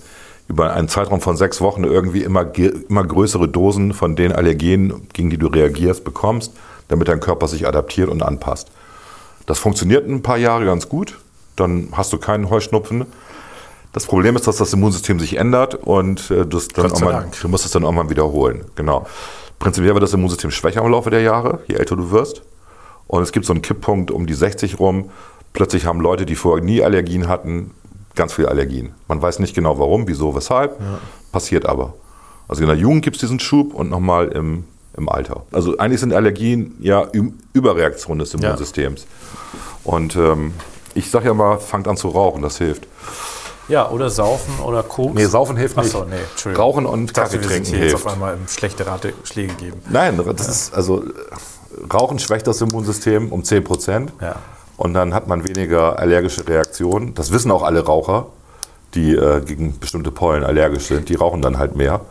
[0.47, 5.29] über einen Zeitraum von sechs Wochen irgendwie immer, immer größere Dosen von den Allergenen, gegen
[5.29, 6.53] die du reagierst, bekommst,
[6.87, 8.69] damit dein Körper sich adaptiert und anpasst.
[9.45, 11.19] Das funktioniert ein paar Jahre ganz gut.
[11.55, 13.05] Dann hast du keinen Heuschnupfen.
[13.91, 17.41] Das Problem ist, dass das Immunsystem sich ändert und äh, das dann irgendwann, Dank.
[17.41, 18.65] du musst es dann irgendwann wiederholen.
[18.75, 19.05] Genau.
[19.59, 22.43] Prinzipiell wird das Immunsystem schwächer im Laufe der Jahre, je älter du wirst.
[23.07, 25.09] Und es gibt so einen Kipppunkt um die 60 rum.
[25.53, 27.71] Plötzlich haben Leute, die vorher nie Allergien hatten,
[28.15, 28.93] ganz viele Allergien.
[29.07, 30.77] Man weiß nicht genau warum, wieso, weshalb.
[31.31, 31.93] Passiert aber.
[32.47, 35.43] Also in der Jugend gibt es diesen Schub und nochmal im, im Alter.
[35.51, 37.07] Also eigentlich sind Allergien ja
[37.53, 39.05] Überreaktionen des Immunsystems.
[39.83, 40.53] Und ähm,
[40.93, 42.87] ich sage ja mal, fangt an zu rauchen, das hilft.
[43.67, 45.13] Ja, oder saufen oder Koks.
[45.15, 45.87] Nee, saufen hilft nicht.
[45.87, 46.65] Achso, nee, Entschuldigung.
[46.65, 48.05] Rauchen und Kaffee trinken hier jetzt hilft.
[48.05, 49.81] auf einmal schlechte Ratschläge geben.
[49.89, 51.03] Nein, das ist also
[51.93, 54.13] Rauchen schwächt das Immunsystem um 10 Prozent.
[54.21, 54.35] Ja.
[54.77, 57.15] Und dann hat man weniger allergische Reaktionen.
[57.15, 58.27] Das wissen auch alle Raucher,
[58.93, 61.09] die äh, gegen bestimmte Pollen allergisch sind.
[61.09, 62.01] Die rauchen dann halt mehr.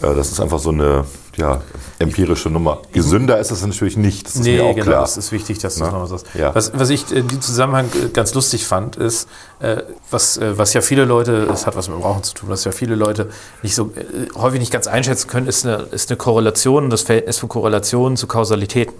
[0.00, 1.04] Äh, das ist einfach so eine
[1.36, 1.62] ja,
[1.98, 2.82] empirische Nummer.
[2.92, 4.26] Gesünder ist es natürlich nicht.
[4.26, 5.00] Das ist Nee, mir auch genau, klar.
[5.02, 5.86] das ist wichtig, dass du Na?
[5.86, 6.26] das nochmal sagst.
[6.34, 6.54] Ja.
[6.54, 9.28] Was, was ich in diesem Zusammenhang äh, ganz lustig fand, ist,
[9.60, 12.48] äh, was, äh, was ja viele Leute, das hat was mit dem Rauchen zu tun,
[12.48, 13.30] was ja viele Leute
[13.62, 17.38] nicht so äh, häufig nicht ganz einschätzen können, ist eine, ist eine Korrelation, das Verhältnis
[17.38, 18.94] von Korrelationen zu Kausalitäten.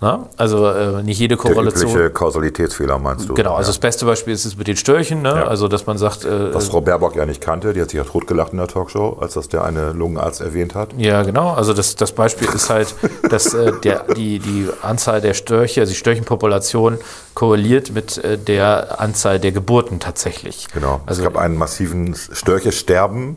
[0.00, 0.28] Na?
[0.36, 1.90] Also äh, nicht jede Der Korrelation.
[1.90, 3.34] übliche Kausalitätsfehler meinst du?
[3.34, 3.72] Genau, also ja.
[3.72, 5.28] das beste Beispiel ist es mit den Störchen, ne?
[5.28, 5.46] Ja.
[5.46, 8.04] also dass man sagt, äh, Was Frau Baerbock ja nicht kannte, die hat sich ja
[8.04, 10.90] totgelacht in der Talkshow, als das der eine Lungenarzt erwähnt hat.
[10.96, 11.52] Ja, genau.
[11.52, 12.94] Also das, das Beispiel ist halt,
[13.30, 16.98] dass äh, der, die, die Anzahl der Störche, also die Störchenpopulation
[17.34, 20.66] korreliert mit äh, der Anzahl der Geburten tatsächlich.
[20.74, 21.00] Genau.
[21.06, 23.36] Also es gab einen massiven Störchesterben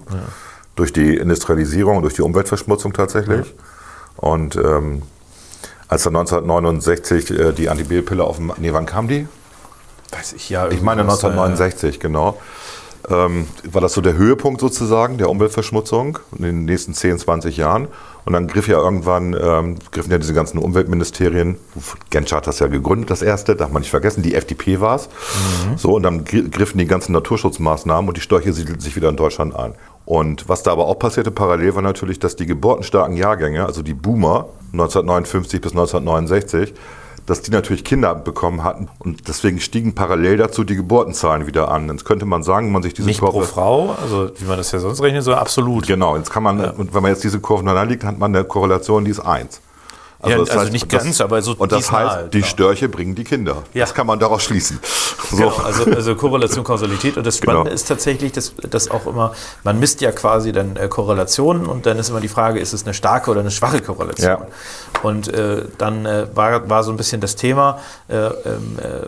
[0.75, 3.53] durch die Industrialisierung, durch die Umweltverschmutzung tatsächlich.
[4.15, 5.03] Und ähm,
[5.87, 9.27] als dann 1969 äh, die Antibiopille auf dem, nee, wann kam die?
[10.11, 10.69] weiß ich ja.
[10.69, 12.39] Ich meine irgendwas, äh, 1969, genau.
[13.09, 17.87] Ähm, war das so der Höhepunkt sozusagen der Umweltverschmutzung in den nächsten 10, 20 Jahren.
[18.25, 21.57] Und dann griff ja irgendwann, ähm, griffen ja diese ganzen Umweltministerien,
[22.09, 25.07] Genscher hat das ja gegründet, das erste, darf man nicht vergessen, die FDP war es.
[25.77, 29.15] So, und dann gri- griffen die ganzen Naturschutzmaßnahmen und die Störche siedelten sich wieder in
[29.15, 29.75] Deutschland ein.
[30.07, 33.93] Und was da aber auch passierte parallel war natürlich, dass die geburtenstarken Jahrgänge, also die
[33.93, 36.73] Boomer 1959 bis 1969,
[37.25, 41.89] dass die natürlich Kinder bekommen hatten und deswegen stiegen parallel dazu die Geburtenzahlen wieder an.
[41.89, 44.55] Jetzt könnte man sagen, wenn man sich diese Nicht pro Kurve Frau, also wie man
[44.55, 45.85] das ja sonst rechnet, sondern absolut.
[45.87, 49.03] Genau, jetzt kann man, und wenn man jetzt diese Kurven anlegt, hat man eine Korrelation,
[49.03, 49.19] die ist
[50.21, 50.49] 1.
[50.49, 52.47] Ja, also nicht ganz, aber so Und das heißt, die genau.
[52.47, 53.63] Störche bringen die Kinder.
[53.73, 53.81] Ja.
[53.81, 54.79] Das kann man daraus schließen.
[55.29, 55.37] So.
[55.37, 57.17] Genau, also, also Korrelation, Kausalität.
[57.17, 57.75] Und das Spannende Genau.
[57.75, 61.99] ist tatsächlich, dass, dass auch immer, man misst ja quasi dann äh, Korrelationen und dann
[61.99, 64.29] ist immer die Frage, ist es eine starke oder eine schwache Korrelation?
[64.41, 64.47] Ja.
[65.03, 68.31] Und äh, dann äh, war, war so ein bisschen das Thema, äh, ähm,
[68.81, 69.07] äh,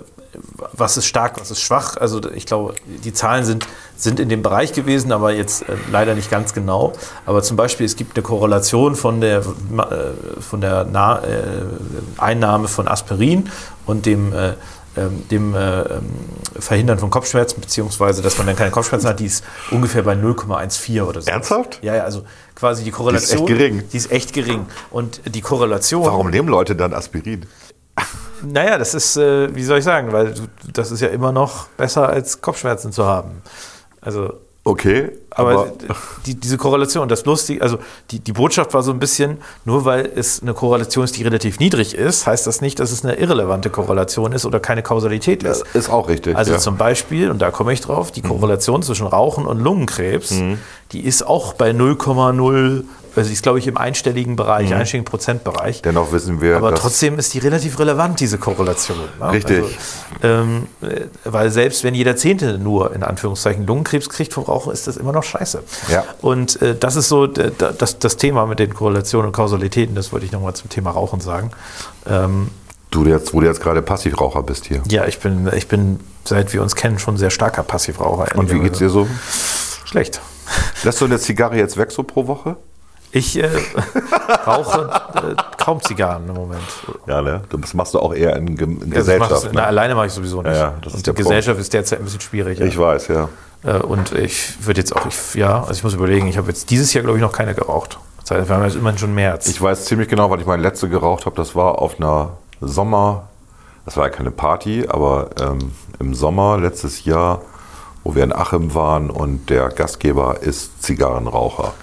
[0.74, 1.98] was ist stark, was ist schwach.
[1.98, 6.16] Also ich glaube, die Zahlen sind, sind in dem Bereich gewesen, aber jetzt äh, leider
[6.16, 6.94] nicht ganz genau.
[7.26, 9.44] Aber zum Beispiel, es gibt eine Korrelation von der, äh,
[10.42, 11.42] von der Na äh,
[12.18, 13.50] Einnahme von Aspirin
[13.86, 14.54] und dem, äh,
[14.98, 16.10] ähm, dem äh, ähm,
[16.60, 21.04] Verhindern von Kopfschmerzen, beziehungsweise dass man dann keine Kopfschmerzen hat, die ist ungefähr bei 0,14
[21.04, 21.30] oder so.
[21.30, 21.80] Ernsthaft?
[21.84, 22.24] Ja, ja, also
[22.56, 23.40] quasi die Korrelation.
[23.40, 23.84] echt gering.
[23.94, 24.66] Die ist echt gering.
[24.90, 26.06] Und die Korrelation.
[26.06, 27.46] Warum nehmen Leute dann Aspirin?
[28.44, 31.68] Naja, das ist, äh, wie soll ich sagen, weil du- das ist ja immer noch
[31.78, 33.42] besser als Kopfschmerzen zu haben.
[34.02, 34.34] Also,
[34.66, 35.72] Okay, aber, aber,
[36.26, 37.80] die, diese Korrelation, das lustig, also
[38.12, 41.60] die, die Botschaft war so ein bisschen, nur weil es eine Korrelation ist, die relativ
[41.60, 45.62] niedrig ist, heißt das nicht, dass es eine irrelevante Korrelation ist oder keine Kausalität das
[45.62, 45.76] ist.
[45.76, 46.36] ist auch richtig.
[46.36, 46.58] Also ja.
[46.58, 46.62] Mhm.
[46.62, 50.34] zum Beispiel, und da komme ich drauf, die Korrelation zwischen Rauchen und Lungenkrebs,
[50.92, 52.84] die ist auch bei 0,0,
[53.16, 55.82] also ist, glaube ich, im einstelligen Bereich, einstelligen Prozentbereich.
[55.82, 58.98] Dennoch wissen wir, Aber trotzdem ist die relativ relevant, diese Korrelation.
[59.20, 59.32] ne?
[59.32, 59.64] Richtig.
[59.64, 59.74] Also,
[60.24, 64.88] ähm, äh, weil selbst wenn jeder Zehnte nur in Anführungszeichen Lungenkrebs kriegt vom Rauchen, ist
[64.88, 65.64] das immer noch scheiße.
[65.92, 66.04] Ja.
[66.22, 70.26] Und äh, das ist so das, das Thema mit den Korrelationen und Kausalitäten, das wollte
[70.26, 71.52] ich nochmal zum Thema Rauchen sagen.
[72.08, 72.50] Ähm,
[72.92, 74.82] du jetzt, wo du jetzt gerade Passivraucher bist hier.
[74.90, 78.38] ja, ich bin, ich bin, seit wir uns kennen, schon sehr starker Passivraucher.
[78.38, 79.08] Und wie geht's dir so?
[79.86, 80.22] Schlecht.
[80.84, 82.58] Lässt du eine Zigarre jetzt weg so pro Woche?
[83.12, 83.50] Ich äh,
[84.46, 86.62] rauche äh, kaum Zigarren im Moment.
[87.08, 87.42] Ja, ne?
[87.50, 89.50] Das machst du auch eher in, in Also Gesellschaft.
[89.52, 89.68] na, ne?
[89.68, 90.56] alleine mache ich sowieso nicht.
[90.56, 91.30] Ja, das ist und der die Punkt.
[91.30, 92.60] Gesellschaft ist derzeit ein bisschen schwierig.
[92.62, 93.30] Ich weiß, ja.
[93.64, 96.70] Äh, Und ich würde jetzt auch, ich, ja, also ich muss überlegen, ich habe jetzt
[96.70, 97.98] dieses Jahr, glaube ich, noch keine geraucht.
[98.22, 99.48] Das heißt, wir haben jetzt immerhin schon März.
[99.48, 101.36] Ich weiß ziemlich genau, weil ich meine letzte geraucht habe.
[101.36, 103.28] Das war auf einer Sommer,
[103.86, 107.42] das war ja keine Party, aber ähm, im Sommer letztes Jahr,
[108.04, 111.74] wo wir in Achim waren und der Gastgeber ist Zigarrenraucher.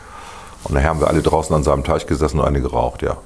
[0.69, 3.17] Und nachher haben wir alle draußen an seinem Teich gesessen und eine geraucht, ja.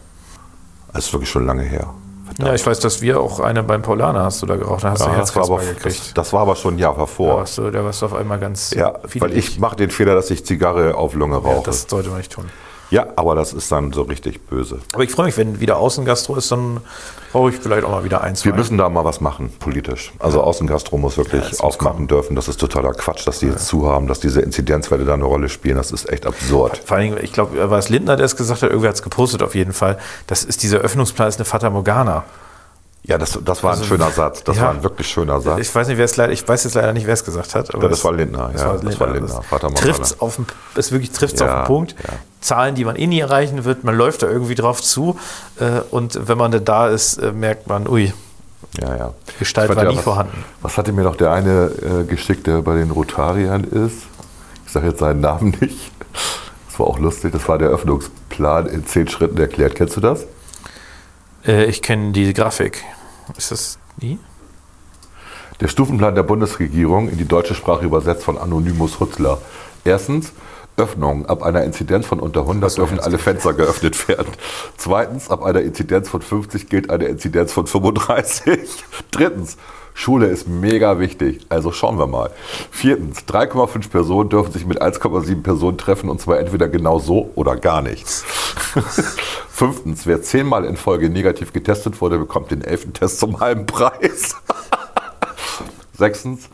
[0.93, 1.95] Das ist wirklich schon lange her.
[2.39, 5.05] Ja, ich weiß, dass wir auch eine beim Paulaner hast du da geraucht, da hast
[5.05, 6.19] du Ja, das, war aber, Herzkasper das, gekriegt.
[6.19, 7.39] das war aber schon ein Jahr Da davor.
[7.39, 10.31] warst, du, da warst du auf einmal ganz Ja, weil ich mache den Fehler, dass
[10.31, 11.65] ich Zigarre auf Lunge ja, rauche.
[11.65, 12.45] das sollte man nicht tun.
[12.91, 14.81] Ja, aber das ist dann so richtig böse.
[14.93, 16.81] Aber ich freue mich, wenn wieder Außengastro ist, dann
[17.33, 18.45] brauche ich vielleicht auch mal wieder eins.
[18.45, 20.13] Wir müssen da mal was machen, politisch.
[20.19, 22.09] Also Außengastro muss wirklich Ja, aufmachen kommen.
[22.09, 22.35] dürfen.
[22.37, 25.49] Das ist totaler Quatsch, dass die jetzt zu haben, dass diese Inzidenzwerte da eine Rolle
[25.49, 25.77] spielen.
[25.77, 26.83] Das ist echt absurd.
[26.85, 29.03] Vor allen Dingen, ich glaube, war es Lindner, der es gesagt hat, irgendwer hat es
[29.03, 29.99] gepostet auf jeden Fall.
[30.27, 32.25] Das ist dieser Öffnungsplan, ist eine Fata Morgana.
[33.03, 34.45] Ja, das, das war ein Also, schöner Satz.
[34.45, 34.65] Das ja.
[34.65, 35.59] war ein wirklich schöner Satz.
[35.61, 37.73] Ich weiß nicht, wer es leider, ich weiß jetzt leider nicht, wer es gesagt hat.
[37.73, 39.93] Ja, das war Lindner, ja, das war Lindner, Vater Morgana.
[39.95, 41.95] Trifft auf den, es wirklich trifft Ja, auf den Punkt.
[42.43, 45.19] Zahlen, die man eh nie erreichen wird, man läuft da irgendwie drauf zu.
[45.59, 48.13] Äh, und wenn man da ist, äh, merkt man, ui,
[48.81, 49.15] Ja, ja.
[49.39, 50.45] Gestalt war nie was, vorhanden.
[50.61, 53.97] Was hatte mir noch der eine äh, geschickt, der bei den Rotariern ist?
[54.67, 55.91] Ich sage jetzt seinen Namen nicht.
[56.69, 57.33] Das war auch lustig.
[57.33, 59.75] Das war der Öffnungsplan in zehn Schritten erklärt.
[59.75, 60.27] Kennst du das?
[61.47, 62.85] Äh, ich kenne die Grafik.
[63.37, 64.19] Ist das die?
[65.61, 69.41] Der Stufenplan der Bundesregierung in die deutsche Sprache übersetzt von Anonymous Hutzler.
[69.85, 70.33] Erstens,
[70.81, 71.27] Öffnung.
[71.27, 74.33] Ab einer Inzidenz von unter 100 dürfen alle Fenster geöffnet werden.
[74.77, 78.85] Zweitens, ab einer Inzidenz von 50 gilt eine Inzidenz von 35.
[79.11, 79.59] Drittens,
[80.01, 81.41] Schule ist mega wichtig.
[81.51, 82.31] Also schauen wir mal.
[82.71, 87.55] Viertens, 3,5 Personen dürfen sich mit 1,7 Personen treffen und zwar entweder genau so oder
[87.57, 88.07] gar nicht.
[89.51, 94.37] Fünftens, wer zehnmal in Folge negativ getestet wurde, bekommt den elften Test zum halben Preis.
[95.99, 96.49] Sechstens,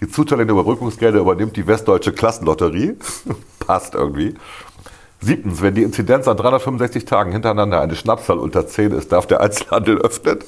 [0.00, 2.96] die Zuteilung der Überbrückungsgelder übernimmt die Westdeutsche Klassenlotterie.
[3.60, 4.34] Passt irgendwie.
[5.20, 9.40] Siebtens, wenn die Inzidenz an 365 Tagen hintereinander eine Schnapszahl unter 10 ist, darf der
[9.40, 10.40] Einzelhandel öffnen.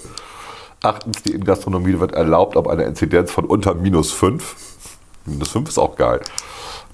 [0.82, 4.56] Achtens, die Gastronomie wird erlaubt ab einer Inzidenz von unter minus 5.
[5.26, 6.20] Minus 5 ist auch geil.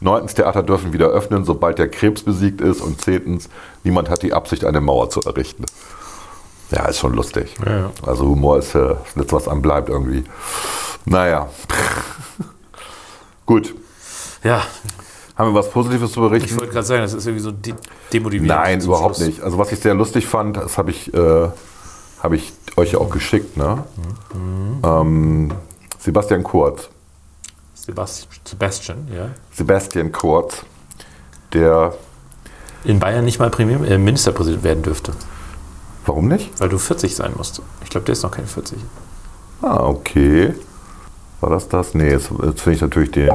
[0.01, 2.81] Neuntens, Theater dürfen wieder öffnen, sobald der Krebs besiegt ist.
[2.81, 3.49] Und zehntens,
[3.85, 5.65] niemand hat die Absicht, eine Mauer zu errichten.
[6.71, 7.55] Ja, ist schon lustig.
[7.65, 7.91] Ja, ja.
[8.05, 10.25] Also Humor ist, äh, nichts, was einem bleibt irgendwie.
[11.05, 11.49] Naja.
[13.47, 13.75] Gut.
[14.43, 14.63] Ja,
[15.37, 16.49] Haben wir was Positives zu berichten?
[16.49, 17.75] ich wollte gerade sagen, das ist irgendwie so de
[18.13, 18.49] demotivierend.
[18.49, 19.29] Nein, überhaupt Schluss.
[19.29, 19.43] nicht.
[19.43, 21.49] Also was ich sehr lustig fand, das habe ich, äh,
[22.23, 23.57] hab ich euch ja auch geschickt.
[23.57, 23.85] Ne?
[24.83, 25.53] Ähm,
[25.99, 26.89] Sebastian Kurz.
[27.75, 29.29] Sebastian, Sebastian, ja.
[29.53, 30.63] Sebastian Kurz,
[31.53, 31.95] der,
[32.85, 35.13] In Bayern nicht mal Premier, äh, Ministerpräsident werden dürfte,
[36.05, 36.59] warum nicht?
[36.59, 37.63] weil du 40 sein musst.
[37.85, 38.79] Ich glaube, der ist noch kein 40.
[39.63, 40.55] Ah, okay.
[41.41, 41.95] War das das?
[41.95, 43.31] Nee, jetzt, jetzt finde ich natürlich den.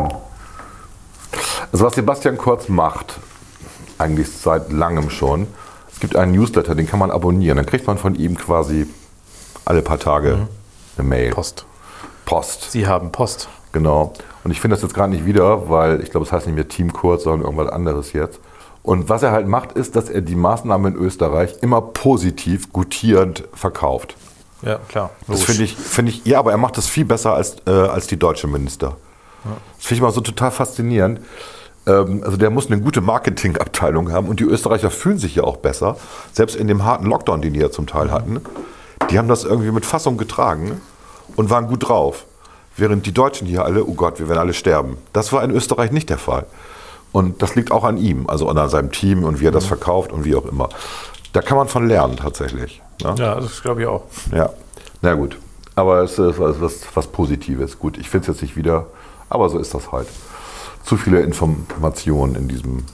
[1.71, 3.19] Also was Sebastian Kurz macht,
[3.97, 5.47] eigentlich seit langem schon,
[6.01, 7.55] gibt einen Newsletter, den kann man abonnieren.
[7.55, 8.87] Dann kriegt man von ihm quasi
[9.63, 10.47] alle paar Tage
[10.97, 11.31] eine Mail.
[11.31, 11.65] Post.
[12.25, 12.71] Post.
[12.71, 13.47] Sie haben Post.
[13.71, 14.13] Genau.
[14.43, 16.67] Und ich finde das jetzt gerade nicht wieder, weil ich glaube, es heißt nicht mehr
[16.67, 18.39] Team Kurz, sondern irgendwas anderes jetzt.
[18.83, 23.43] Und was er halt macht, ist, dass er die Maßnahmen in Österreich immer positiv, gutierend
[23.53, 24.15] verkauft.
[24.63, 25.11] Ja, klar.
[25.27, 28.07] Das finde ich, finde ich, ja, aber er macht das viel besser als, äh, als
[28.07, 28.97] die deutsche Minister.
[29.77, 31.19] Das finde ich mal so total faszinierend.
[31.87, 35.57] Ähm, also der muss eine gute Marketingabteilung haben und die Österreicher fühlen sich ja auch
[35.57, 35.97] besser.
[36.31, 38.41] Selbst in dem harten Lockdown, den die ja zum Teil hatten,
[39.09, 40.81] die haben das irgendwie mit Fassung getragen
[41.35, 42.25] und waren gut drauf.
[42.77, 44.97] Während die Deutschen hier alle, oh Gott, wir werden alle sterben.
[45.11, 46.45] Das war in Österreich nicht der Fall.
[47.11, 50.13] Und das liegt auch an ihm, also an seinem Team und wie er das verkauft
[50.13, 50.69] und wie auch immer.
[51.33, 52.81] Da kann man von lernen tatsächlich.
[53.03, 53.15] Ne?
[53.17, 54.03] Ja, das glaube ich auch.
[54.33, 54.51] Ja,
[55.01, 55.37] na gut.
[55.75, 57.79] Aber es ist was, was Positives.
[57.79, 58.87] Gut, ich finde es jetzt nicht wieder,
[59.29, 60.07] aber so ist das halt.
[60.85, 62.85] Zu viele Informationen in diesem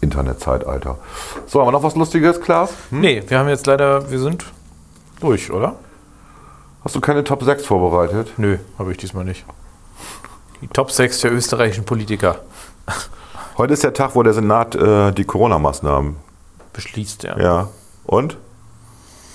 [0.00, 0.98] Internetzeitalter.
[1.46, 2.70] So, haben wir noch was Lustiges, Klaas?
[2.90, 3.00] Hm?
[3.00, 4.44] Nee, wir haben jetzt leider, wir sind
[5.20, 5.76] durch, oder?
[6.84, 8.32] Hast du keine Top 6 vorbereitet?
[8.36, 9.44] Nö, habe ich diesmal nicht.
[10.60, 12.36] Die Top 6 der österreichischen Politiker
[13.56, 16.16] Heute ist der Tag, wo der Senat äh, die Corona-Maßnahmen.
[16.72, 17.40] beschließt er.
[17.40, 17.68] Ja.
[18.04, 18.36] Und?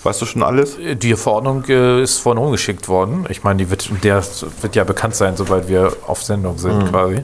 [0.04, 0.78] Weißt du schon alles?
[0.78, 3.26] Die Verordnung äh, ist vorhin rumgeschickt worden.
[3.30, 4.22] Ich meine, die wird, der
[4.62, 6.88] wird ja bekannt sein, sobald wir auf Sendung sind, Mhm.
[6.90, 7.24] quasi.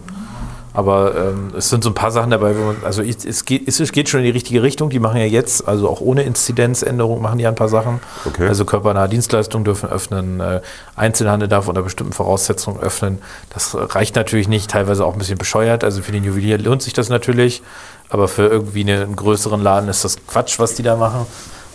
[0.75, 3.91] Aber ähm, es sind so ein paar Sachen dabei, wo man, also es, geht, es
[3.91, 4.89] geht schon in die richtige Richtung.
[4.89, 8.01] Die machen ja jetzt, also auch ohne Inzidenzänderung, machen die ja ein paar Sachen.
[8.25, 8.47] Okay.
[8.47, 10.61] Also körpernahe Dienstleistungen dürfen öffnen, äh,
[10.95, 13.21] Einzelhandel darf unter bestimmten Voraussetzungen öffnen.
[13.53, 15.83] Das reicht natürlich nicht, teilweise auch ein bisschen bescheuert.
[15.83, 17.63] Also für den Juwelier lohnt sich das natürlich,
[18.09, 21.25] aber für irgendwie einen größeren Laden ist das Quatsch, was die da machen.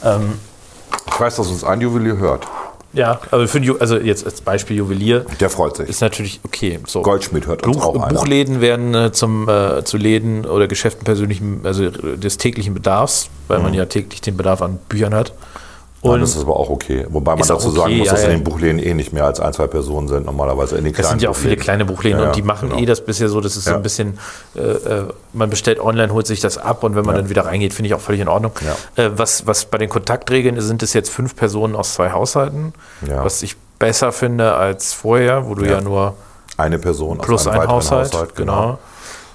[0.05, 0.35] Ähm,
[1.09, 2.47] Ich weiß, dass uns ein Juwelier hört.
[2.93, 5.89] Ja, also, für also jetzt als Beispiel Juwelier Der freut sich.
[5.89, 6.79] ist natürlich okay.
[6.87, 7.03] So.
[7.03, 8.19] Goldschmidt hört uns Buch, auch einer.
[8.19, 13.59] Buchläden werden äh, zum, äh, zu Läden oder Geschäften persönlichen, also des täglichen Bedarfs, weil
[13.59, 13.65] Mhm.
[13.65, 15.33] man ja täglich den Bedarf an Büchern hat.
[16.03, 17.05] Dann Und ist das aber auch okay.
[17.11, 19.39] Wobei man dazu okay, sagen muss, ja, dass in den Buchläden eh nicht mehr als
[19.39, 22.21] ein, zwei Personen sind, normalerweise in den Es kleinen sind ja auch viele kleine Buchläden
[22.21, 22.81] Ja, und die machen genau.
[22.81, 24.19] eh das bisher so, das ist so ein bisschen,
[24.57, 27.75] äh, äh, man bestellt online, holt sich das ab und wenn man dann wieder reingeht,
[27.75, 28.53] finde ich auch völlig in Ordnung.
[28.97, 32.73] Äh, was, was bei den Kontaktregeln ist, sind es jetzt fünf Personen aus zwei Haushalten,
[33.03, 36.15] was ich besser finde als vorher, wo du ja, nur
[36.57, 38.79] Eine Person plus ein weiteren Haushalt, genau.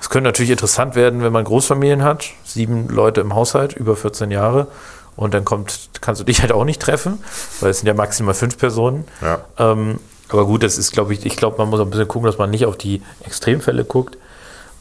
[0.01, 4.29] Es könnte natürlich interessant werden, wenn man Großfamilien hat, sieben Leute im Haushalt, über 14
[4.29, 4.67] Jahre.
[5.15, 7.23] Und dann kommt, kannst du dich halt auch nicht treffen,
[7.61, 9.05] weil es sind ja maximal fünf Personen.
[9.21, 9.39] Ja.
[9.57, 9.99] Ähm,
[10.29, 12.37] aber gut, das ist, glaube ich, ich glaube, man muss auch ein bisschen gucken, dass
[12.37, 14.17] man nicht auf die Extremfälle guckt.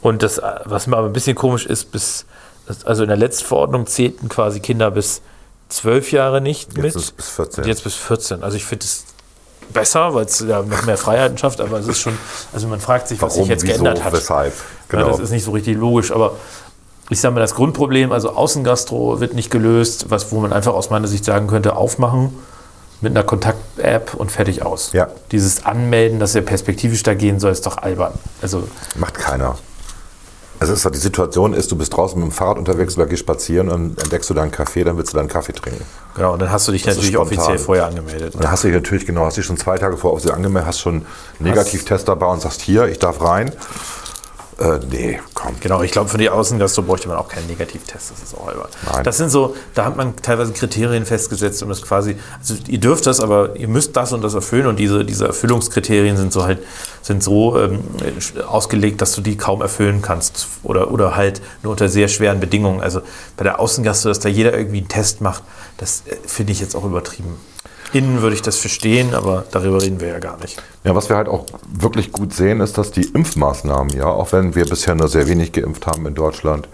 [0.01, 2.27] Und das, was mir aber ein bisschen komisch ist, bis,
[2.85, 5.23] also in der letzten Verordnung zählten quasi Kinder bis
[5.69, 6.87] zwölf Jahre nicht Jetzt mit.
[6.87, 7.65] ist es bis 14.
[7.65, 8.43] Und jetzt bis 14.
[8.43, 9.05] Also ich finde es
[9.73, 12.19] besser, weil es ja noch mehr Freiheiten schafft, aber es ist schon,
[12.53, 14.13] also man fragt sich, was sich jetzt wieso, geändert hat.
[14.13, 14.53] weshalb?
[14.53, 15.09] Ja, Genau.
[15.11, 16.37] das ist nicht so richtig logisch, aber
[17.15, 20.91] ich sage mal, das Grundproblem, also Außengastro wird nicht gelöst, was, wo man einfach aus
[20.91, 22.35] meiner Sicht sagen könnte, aufmachen
[23.01, 24.93] mit einer Kontakt-App und fertig aus.
[24.93, 25.09] Ja.
[25.31, 28.15] Dieses Anmelden, dass er perspektivisch da gehen soll, ist doch albern.
[28.43, 29.57] Also Macht keiner.
[30.59, 33.21] Also ist halt die Situation ist, du bist draußen mit dem Fahrrad unterwegs oder gehst
[33.21, 35.85] spazieren und entdeckst du da einen Kaffee, dann willst du da einen Kaffee trinken.
[36.17, 38.35] genau, und dann hast du dich Das natürlich offiziell vorher angemeldet.
[38.35, 40.33] Und dann hast du dich natürlich, genau, hast dich schon zwei Tage vorher auf sie
[40.33, 41.05] angemeldet, hast schon einen
[41.49, 43.53] Negativtest dabei und sagst, hier, ich darf rein.
[44.59, 45.55] Äh, nee, komm.
[45.61, 48.69] Genau, ich glaube, für die Außengastro bräuchte man auch keinen Negativtest, das ist auch albern.
[48.93, 49.03] Nein.
[49.03, 53.07] Das sind so, da hat man teilweise Kriterien festgesetzt, um das quasi, also ihr dürft
[53.07, 56.61] das, aber ihr müsst das und das erfüllen und diese, diese Erfüllungskriterien sind so halt,
[57.03, 57.81] sind so ähm,
[58.47, 62.81] ausgelegt, dass du die kaum erfüllen kannst oder, oder halt nur unter sehr schweren Bedingungen.
[62.81, 63.01] Also
[63.37, 65.43] bei der Außengastro, dass da jeder irgendwie einen Test macht,
[65.79, 67.37] das äh, finde ich jetzt auch übertrieben.
[67.95, 70.61] Innen würde ich das verstehen, aber darüber reden wir ja gar nicht.
[70.83, 74.55] Ja, was wir halt auch wirklich gut sehen, ist, dass die Impfmaßnahmen, ja, auch wenn
[74.55, 76.69] wir bisher nur sehr wenig geimpft haben in Deutschland,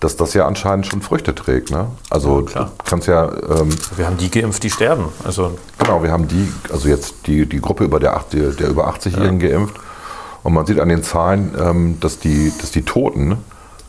[0.00, 1.70] dass das ja anscheinend schon Früchte trägt.
[1.70, 1.86] Ne?
[2.08, 5.06] Also Ja, du kannst ja, ähm, Wir haben die geimpft, die sterben.
[5.24, 9.38] Also genau, wir haben die, also jetzt die, die Gruppe über der, der über 80-Jährigen
[9.38, 9.76] geimpft.
[10.42, 13.36] Und man sieht an den Zahlen, ähm, dass, die, dass die Toten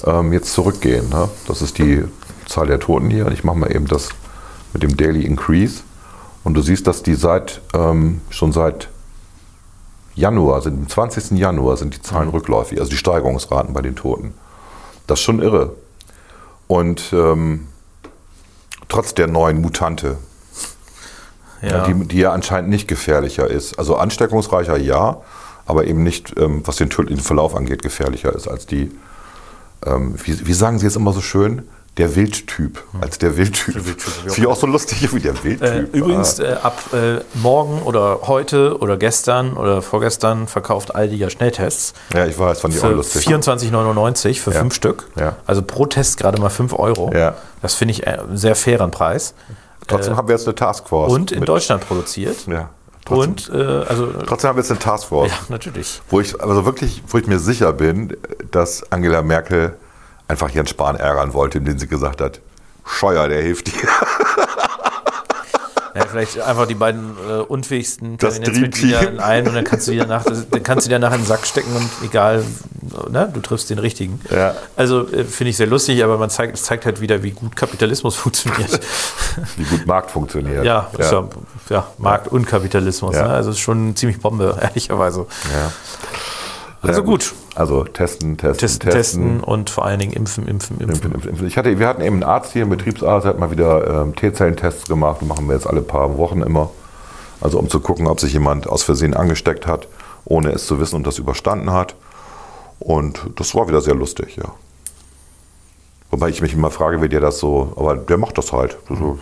[0.06, 1.10] ähm, jetzt zurückgehen.
[1.10, 1.30] Ne?
[1.48, 2.04] Das ist die
[2.46, 3.26] Zahl der Toten hier.
[3.26, 4.10] Und ich mache mal eben das
[4.74, 5.82] mit dem Daily Increase.
[6.44, 8.90] Und du siehst, dass die seit ähm, schon seit
[10.16, 11.38] Januar, sind, am 20.
[11.38, 14.34] Januar sind die Zahlen rückläufig, also die Steigerungsraten bei den Toten.
[15.08, 15.76] Das ist schon irre.
[16.68, 17.68] Und ähm,
[18.90, 20.18] trotz der neuen Mutante,
[21.62, 21.86] ja.
[21.86, 23.78] Die, die ja anscheinend nicht gefährlicher ist.
[23.78, 25.22] Also ansteckungsreicher ja,
[25.66, 28.92] aber eben nicht, ähm, was den tödlichen Verlauf angeht, gefährlicher ist als die,
[29.86, 31.68] ähm, wie, wie sagen Sie jetzt immer so schön?
[31.98, 33.76] Der Wildtyp, als der Wildtyp.
[33.76, 34.32] Wildtyp, ja.
[34.32, 35.94] Finde ich auch so lustig, wie der Äh, Wildtyp.
[35.94, 41.94] übrigens, äh, ab äh, morgen oder heute oder gestern oder vorgestern verkauft Aldi ja Schnelltests
[42.14, 43.28] ja, ich weiß, fand ich auch lustig.
[43.28, 44.60] 24,99 für Ja.
[44.60, 45.10] fünf Stück.
[45.18, 45.36] Ja.
[45.46, 47.12] Also pro Test gerade mal 5 Euro.
[47.14, 47.36] Ja.
[47.62, 49.34] Das finde ich äh, einen sehr fairen Preis.
[49.88, 51.12] Trotzdem haben wir jetzt eine Taskforce.
[51.12, 52.48] Und in mit- Deutschland produziert.
[52.48, 52.70] Ja.
[53.04, 55.30] Trotzdem, Und äh, also trotzdem haben wir jetzt eine Taskforce.
[55.32, 56.02] ja, natürlich.
[56.10, 58.16] Wo ich also wirklich, wo ich mir sicher bin,
[58.52, 59.76] dass Angela Merkel
[60.32, 62.40] einfach Jens Spahn ärgern wollte, indem sie gesagt hat,
[62.86, 63.90] Scheuer, der hilft dir.
[65.94, 69.98] Ja, vielleicht einfach die beiden äh, unfähigsten Kabinettsmitglieder in einen und dann kannst du die
[69.98, 72.46] danach, dann kannst du die danach in den Sack stecken und egal,
[73.10, 74.22] ne, du triffst den richtigen.
[74.30, 74.56] Ja.
[74.78, 77.58] Also äh, finde ich sehr lustig, aber man zeigt, es zeigt halt wieder, wie gut
[77.58, 78.80] Kapitalismus funktioniert.
[79.58, 80.64] Wie gut Markt funktioniert.
[80.64, 81.28] ja, Ist ja,
[81.70, 83.14] ja, Markt und Kapitalismus.
[83.16, 83.28] Ja.
[83.28, 83.34] Ne?
[83.34, 85.28] Also es ist schon ziemlich Bombe, ehrlicherweise.
[85.52, 85.74] Ja.
[86.82, 87.34] Also gut.
[87.54, 91.12] Also testen, testen, Testen, testen und vor allen Dingen impfen, impfen, impfen.
[91.12, 91.48] Impfen, impfen.
[91.48, 94.16] Ich hatte, wir hatten eben einen Arzt hier, einen Betriebsarzt, der hat mal wieder ähm,
[94.16, 95.18] T-Zellentests gemacht.
[95.22, 96.70] Die machen wir jetzt alle paar Wochen immer.
[97.42, 99.88] Also um zu gucken, ob sich jemand aus Versehen angesteckt hat,
[100.24, 101.96] ohne es zu wissen und das überstanden hat.
[102.80, 104.54] Und das war wieder sehr lustig, ja.
[106.10, 108.78] Wobei ich mich immer frage, wie der das so, aber der macht das halt.
[108.90, 109.18] So,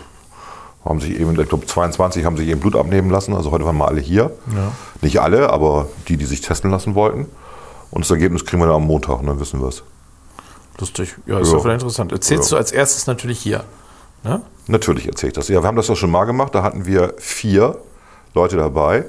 [0.84, 3.76] haben sich eben, ich glaube 22 haben sich eben Blut abnehmen lassen, also heute waren
[3.76, 4.32] mal alle hier.
[5.02, 7.26] Nicht alle, aber die, die sich testen lassen wollten.
[7.90, 9.82] Und das Ergebnis kriegen wir dann am Montag und dann wissen wir es.
[10.78, 11.16] Lustig.
[11.26, 11.54] Ja, ist Ja.
[11.54, 12.12] doch vielleicht interessant.
[12.12, 12.56] Erzählst Ja.
[12.56, 13.64] du als erstes natürlich hier.
[14.22, 14.42] Ne?
[14.66, 15.48] Natürlich erzähle ich das.
[15.48, 16.54] Ja, wir haben das doch schon mal gemacht.
[16.54, 17.78] Da hatten wir vier
[18.34, 19.04] Leute dabei,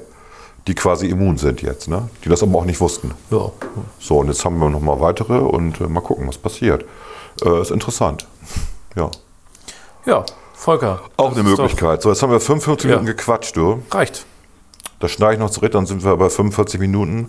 [0.66, 2.08] die quasi immun sind jetzt, ne?
[2.24, 3.12] die das aber auch nicht wussten.
[3.30, 3.50] Ja.
[4.00, 6.84] So, und jetzt haben wir noch mal weitere und äh, mal gucken, was passiert.
[7.44, 8.26] Äh, ist interessant.
[8.96, 9.10] Ja.
[10.04, 10.24] Ja,
[10.54, 11.00] Volker.
[11.16, 12.02] Auch eine doch- Möglichkeit.
[12.02, 12.96] So, jetzt haben wir 45 Ja.
[12.98, 13.82] Minuten gequatscht, du.
[13.90, 14.26] Reicht.
[14.98, 17.28] Das schneide ich noch zurück, dann sind wir bei 45 Minuten.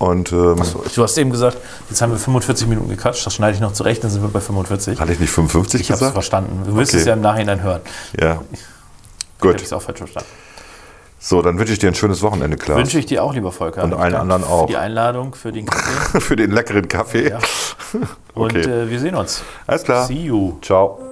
[0.00, 0.56] Und ähm,
[0.94, 1.58] Du hast eben gesagt,
[1.90, 4.40] jetzt haben wir 45 Minuten gequatscht, das schneide ich noch zurecht, dann sind wir bei
[4.40, 4.98] 45.
[4.98, 6.14] hatte ich nicht 55 Ich habe es gesagt?
[6.14, 6.62] verstanden.
[6.66, 7.00] Du wirst Okay.
[7.02, 7.82] es ja im Nachhinein hören.
[8.18, 8.40] Ja.
[8.50, 8.58] Ich
[9.46, 9.62] habe Gut.
[9.62, 10.28] es auch falsch verstanden.
[11.18, 12.78] So, dann wünsche ich dir ein schönes Wochenende, Klaas.
[12.78, 13.84] Wünsche ich dir auch, lieber Volker.
[13.84, 14.62] Und Ich allen anderen auch.
[14.62, 16.20] Für die Einladung, für den Kaffee.
[16.22, 17.28] Für den leckeren Kaffee.
[17.28, 17.38] Ja.
[18.34, 18.60] Und Okay.
[18.60, 19.42] äh, wir sehen uns.
[19.66, 20.06] Alles klar.
[20.06, 20.56] See you.
[20.62, 21.09] Ciao.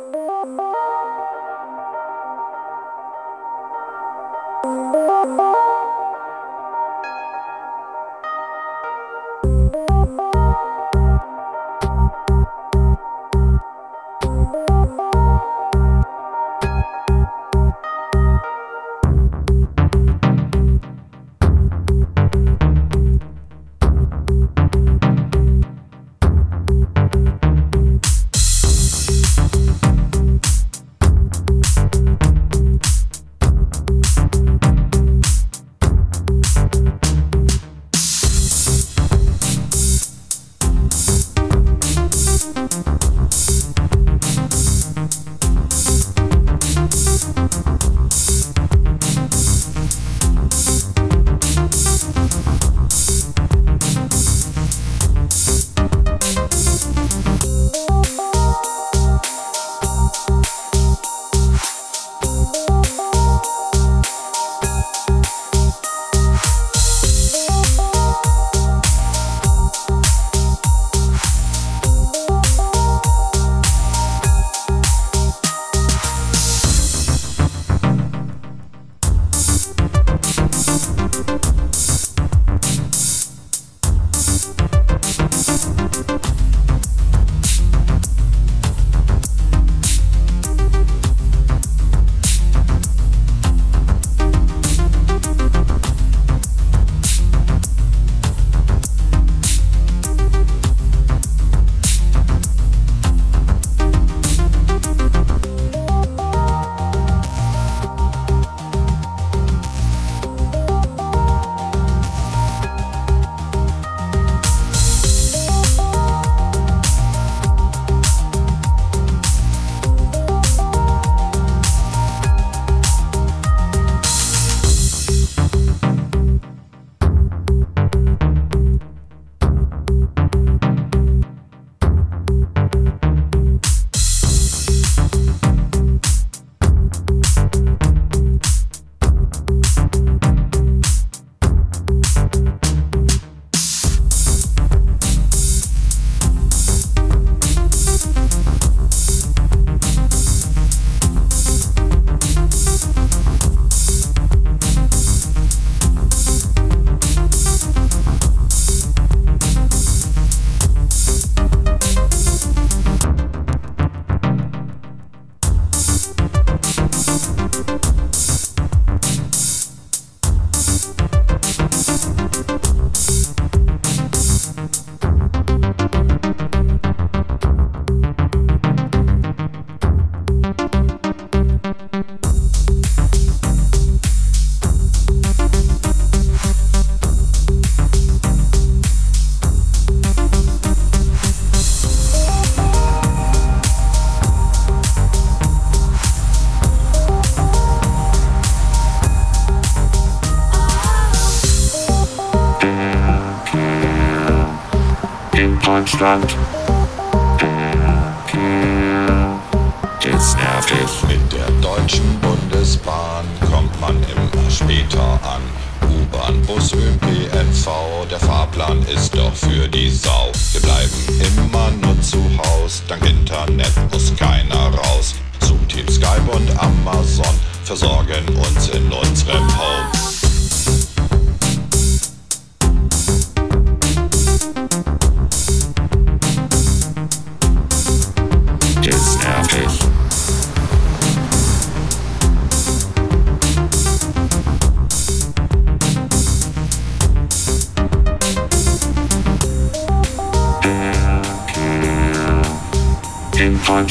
[205.99, 206.58] stand.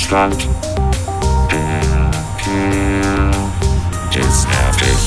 [0.07, 0.47] Zustand,
[4.13, 4.97] ist nervig.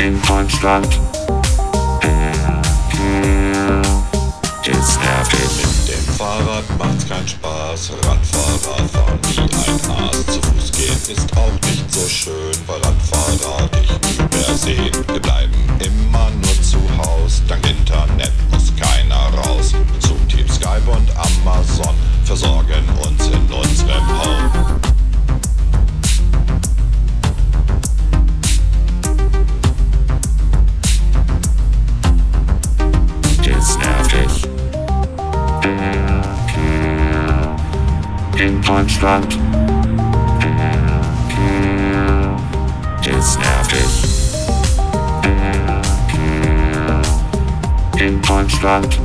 [0.00, 1.07] In Deutschland.
[48.68, 49.00] Stadt.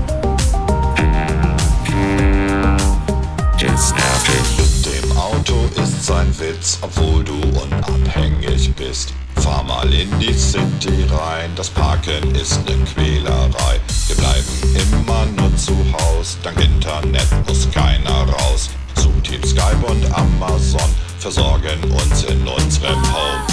[3.62, 4.58] Ist nervig.
[4.58, 9.14] Mit dem Auto ist sein Witz, obwohl du unabhängig bist.
[9.38, 13.80] Fahr mal in die City rein, das Parken ist ne Quälerei.
[14.08, 18.70] Wir bleiben immer nur zu Haus, dank Internet muss keiner raus.
[18.96, 20.90] Zu Team Skype und Amazon
[21.20, 23.53] versorgen uns in unserem Home.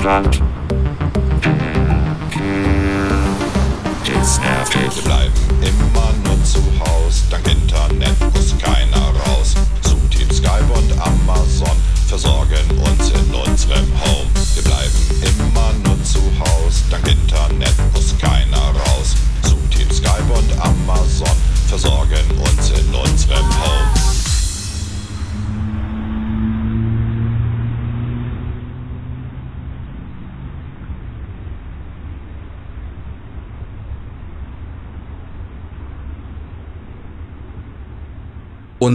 [0.00, 0.49] stand.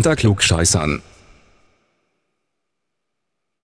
[0.06, 1.02] unter Klugscheißern.